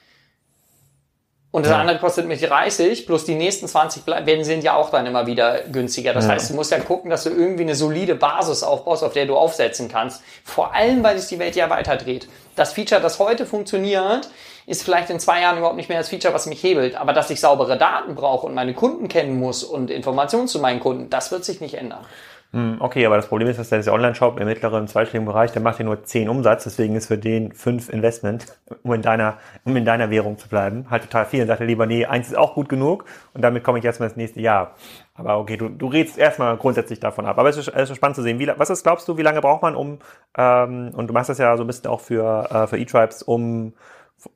[1.54, 1.80] und das ja.
[1.80, 5.62] andere kostet mich 30, plus die nächsten 20 werden, sind ja auch dann immer wieder
[5.72, 6.12] günstiger.
[6.12, 6.32] Das ja.
[6.32, 9.36] heißt, du musst ja gucken, dass du irgendwie eine solide Basis aufbaust, auf der du
[9.38, 10.24] aufsetzen kannst.
[10.44, 12.28] Vor allem, weil sich die Welt ja weiter dreht.
[12.56, 14.30] Das Feature, das heute funktioniert,
[14.66, 16.96] ist vielleicht in zwei Jahren überhaupt nicht mehr das Feature, was mich hebelt.
[16.96, 20.80] Aber dass ich saubere Daten brauche und meine Kunden kennen muss und Informationen zu meinen
[20.80, 22.06] Kunden, das wird sich nicht ändern.
[22.54, 25.80] Hm, okay, aber das Problem ist, dass der Online-Shop im mittleren zweistelligen Bereich, der macht
[25.80, 28.46] ja nur 10 Umsatz, deswegen ist für den 5 Investment,
[28.84, 31.42] um in deiner, um in deiner Währung zu bleiben, halt total viel.
[31.42, 34.10] Und sagt er lieber, nee, eins ist auch gut genug und damit komme ich erstmal
[34.10, 34.76] ins nächste Jahr.
[35.16, 37.40] Aber okay, du, du redest erstmal grundsätzlich davon ab.
[37.40, 38.38] Aber es ist, es ist spannend zu sehen.
[38.38, 39.98] Wie, was ist, glaubst du, wie lange braucht man, um,
[40.38, 43.74] ähm, und du machst das ja so ein bisschen auch für, äh, für E-Tribes, um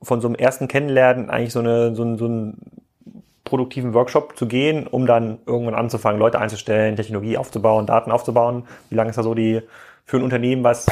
[0.02, 2.58] von so einem ersten Kennenlernen eigentlich so eine, so ein, so ein
[3.44, 8.66] produktiven Workshop zu gehen, um dann irgendwann anzufangen, Leute einzustellen, Technologie aufzubauen, Daten aufzubauen?
[8.90, 9.62] Wie lange ist da so die
[10.04, 10.86] für ein Unternehmen, was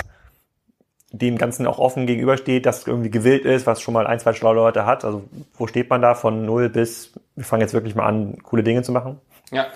[1.13, 4.57] dem Ganzen auch offen gegenübersteht, das irgendwie gewillt ist, was schon mal ein, zwei schlaue
[4.57, 5.05] Leute hat?
[5.05, 5.25] Also
[5.57, 8.83] wo steht man da von null bis, wir fangen jetzt wirklich mal an, coole Dinge
[8.83, 9.21] zu machen?
[9.53, 9.67] Ja,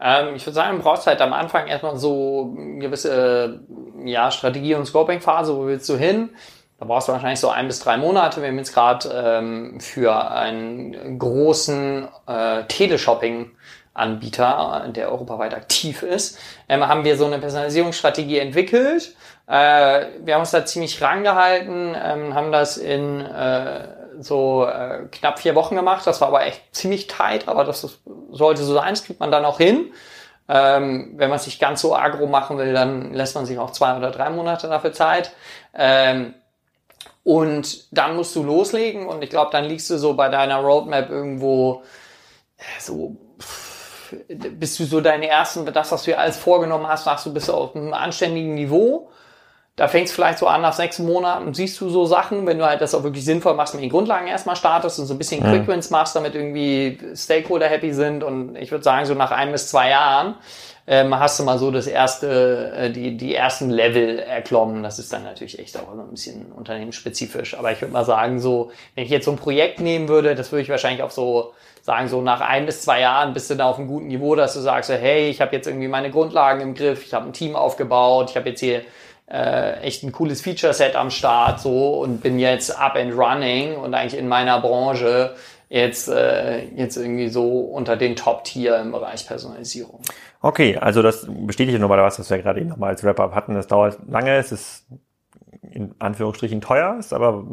[0.00, 3.60] ähm, ich würde sagen, du brauchst halt am Anfang erstmal so eine gewisse
[4.04, 6.30] ja, Strategie- und Scoping-Phase, wo willst du hin?
[6.80, 8.40] Da brauchst du wahrscheinlich so ein bis drei Monate.
[8.40, 16.38] Wir haben jetzt gerade ähm, für einen großen äh, Teleshopping-Anbieter, der europaweit aktiv ist,
[16.70, 19.14] ähm, haben wir so eine Personalisierungsstrategie entwickelt.
[19.46, 25.38] Äh, wir haben uns da ziemlich rangehalten, ähm, haben das in äh, so äh, knapp
[25.38, 26.06] vier Wochen gemacht.
[26.06, 28.00] Das war aber echt ziemlich tight, aber das ist,
[28.30, 29.92] sollte so sein, das kriegt man dann auch hin.
[30.48, 33.98] Ähm, wenn man sich ganz so agro machen will, dann lässt man sich auch zwei
[33.98, 35.32] oder drei Monate dafür Zeit.
[35.74, 36.36] Ähm,
[37.22, 41.10] und dann musst du loslegen und ich glaube, dann liegst du so bei deiner Roadmap
[41.10, 41.82] irgendwo
[42.56, 43.16] äh, so
[44.28, 47.48] bist du so deine ersten, das, was du dir alles vorgenommen hast, sagst du, bist
[47.48, 49.10] du auf einem anständigen Niveau.
[49.76, 52.66] da fängt es vielleicht so an, nach sechs Monaten siehst du so Sachen, wenn du
[52.66, 55.42] halt das auch wirklich sinnvoll machst, mit den Grundlagen erstmal startest und so ein bisschen
[55.42, 58.22] Quick Wins machst, damit irgendwie Stakeholder happy sind.
[58.22, 60.34] Und ich würde sagen, so nach ein bis zwei Jahren
[60.90, 64.82] ähm, hast du mal so das erste, äh, die, die ersten Level erklommen.
[64.82, 67.56] Das ist dann natürlich echt auch so ein bisschen unternehmensspezifisch.
[67.56, 70.50] Aber ich würde mal sagen, so, wenn ich jetzt so ein Projekt nehmen würde, das
[70.50, 73.70] würde ich wahrscheinlich auch so sagen, so nach ein bis zwei Jahren bist du da
[73.70, 76.60] auf einem guten Niveau, dass du sagst, so, hey, ich habe jetzt irgendwie meine Grundlagen
[76.60, 78.82] im Griff, ich habe ein Team aufgebaut, ich habe jetzt hier
[79.30, 83.94] äh, echt ein cooles Feature-Set am Start so und bin jetzt up and running und
[83.94, 85.36] eigentlich in meiner Branche
[85.68, 90.00] jetzt, äh, jetzt irgendwie so unter den Top-Tier im Bereich Personalisierung.
[90.42, 93.54] Okay, also das bestätigt nochmal was, was wir gerade eben nochmal als Wrap-Up hatten.
[93.54, 94.86] Das dauert lange, es ist
[95.62, 97.44] in Anführungsstrichen teuer, ist aber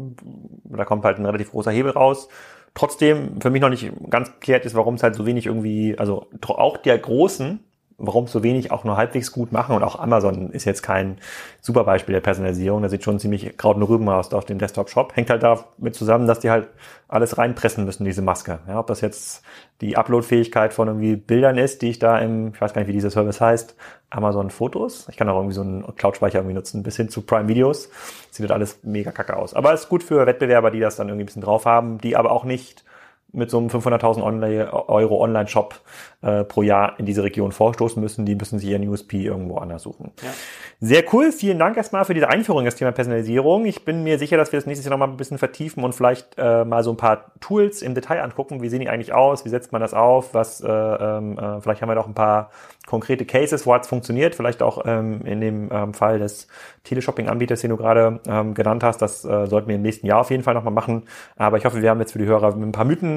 [0.64, 2.30] da kommt halt ein relativ großer Hebel raus.
[2.74, 6.28] Trotzdem für mich noch nicht ganz geklärt ist, warum es halt so wenig irgendwie, also
[6.48, 7.60] auch der großen
[8.00, 9.76] warum so wenig auch nur halbwegs gut machen.
[9.76, 11.18] Und auch Amazon ist jetzt kein
[11.62, 12.84] super Beispiel der Personalisierung.
[12.84, 15.16] Da sieht schon ziemlich Kraut und Rüben aus auf dem Desktop-Shop.
[15.16, 16.68] Hängt halt damit zusammen, dass die halt
[17.08, 18.60] alles reinpressen müssen, diese Maske.
[18.68, 19.44] Ja, ob das jetzt
[19.82, 22.94] die Upload-Fähigkeit von irgendwie Bildern ist, die ich da im, ich weiß gar nicht, wie
[22.94, 23.76] dieser Service heißt,
[24.12, 25.08] Amazon Fotos.
[25.10, 27.90] Ich kann auch irgendwie so einen Cloud-Speicher irgendwie nutzen, bis hin zu Prime Videos.
[28.30, 29.56] Sieht halt alles mega kacke aus.
[29.56, 32.32] Aber ist gut für Wettbewerber, die das dann irgendwie ein bisschen drauf haben, die aber
[32.32, 32.84] auch nicht
[33.34, 35.76] mit so einem 500.000 Euro Online-Shop
[36.22, 38.26] äh, pro Jahr in diese Region vorstoßen müssen.
[38.26, 40.12] Die müssen sich ihren USP irgendwo anders suchen.
[40.24, 40.30] Ja.
[40.80, 41.32] Sehr cool.
[41.32, 43.66] Vielen Dank erstmal für diese Einführung in das Thema Personalisierung.
[43.66, 46.38] Ich bin mir sicher, dass wir das nächstes Jahr nochmal ein bisschen vertiefen und vielleicht
[46.38, 48.62] äh, mal so ein paar Tools im Detail angucken.
[48.62, 49.44] Wie sehen die eigentlich aus?
[49.44, 50.34] Wie setzt man das auf?
[50.34, 52.52] Was, äh, ähm, äh, vielleicht haben wir noch ein paar
[52.86, 54.36] konkrete Cases, wo es funktioniert.
[54.36, 56.48] Vielleicht auch ähm, in dem ähm, Fall des
[56.86, 59.02] Teleshopping-Anbieters, den du gerade ähm, genannt hast.
[59.02, 61.04] Das äh, sollten wir im nächsten Jahr auf jeden Fall nochmal machen.
[61.36, 63.17] Aber ich hoffe, wir haben jetzt für die Hörer ein paar Mythen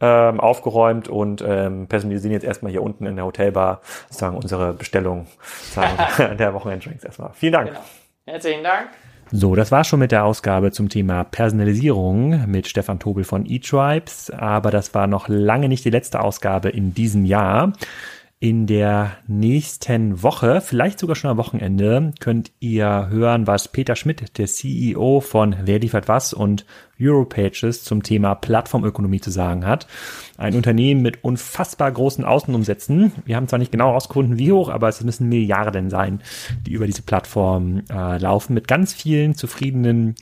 [0.00, 5.26] ähm, aufgeräumt und ähm, personalisieren jetzt erstmal hier unten in der Hotelbar sozusagen unsere Bestellung
[5.70, 7.30] sagen, der Wochenenddrinks erstmal.
[7.34, 7.68] Vielen Dank.
[7.68, 7.80] Genau.
[8.26, 8.88] Herzlichen Dank.
[9.32, 14.30] So, das war schon mit der Ausgabe zum Thema Personalisierung mit Stefan Tobel von eTribes,
[14.30, 17.72] aber das war noch lange nicht die letzte Ausgabe in diesem Jahr.
[18.42, 24.38] In der nächsten Woche, vielleicht sogar schon am Wochenende, könnt ihr hören, was Peter Schmidt,
[24.38, 26.64] der CEO von Wer liefert was und
[26.98, 29.86] Europages zum Thema Plattformökonomie zu sagen hat.
[30.38, 33.12] Ein Unternehmen mit unfassbar großen Außenumsätzen.
[33.26, 36.22] Wir haben zwar nicht genau herausgefunden, wie hoch, aber es müssen Milliarden sein,
[36.66, 40.14] die über diese Plattform äh, laufen, mit ganz vielen zufriedenen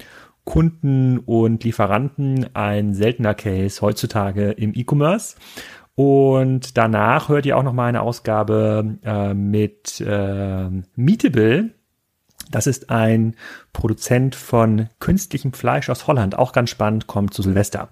[0.49, 2.47] Kunden und Lieferanten.
[2.57, 5.37] Ein seltener Case heutzutage im E-Commerce.
[5.99, 11.71] Und danach hört ihr auch noch mal eine Ausgabe äh, mit äh, Meetable.
[12.53, 13.35] Das ist ein
[13.73, 16.39] Produzent von künstlichem Fleisch aus Holland.
[16.39, 17.89] Auch ganz spannend, kommt zu Silvester.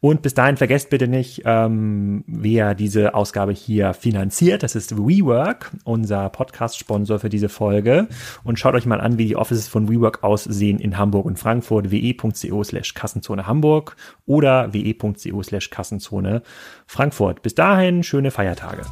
[0.00, 4.62] Und bis dahin vergesst bitte nicht, ähm, wer diese Ausgabe hier finanziert.
[4.62, 8.06] Das ist WeWork, unser Podcast-Sponsor für diese Folge.
[8.44, 11.90] Und schaut euch mal an, wie die Offices von WeWork aussehen in Hamburg und Frankfurt.
[11.90, 16.42] we.co slash Kassenzone Hamburg oder we.co slash Kassenzone
[16.86, 17.42] Frankfurt.
[17.42, 18.82] Bis dahin, schöne Feiertage.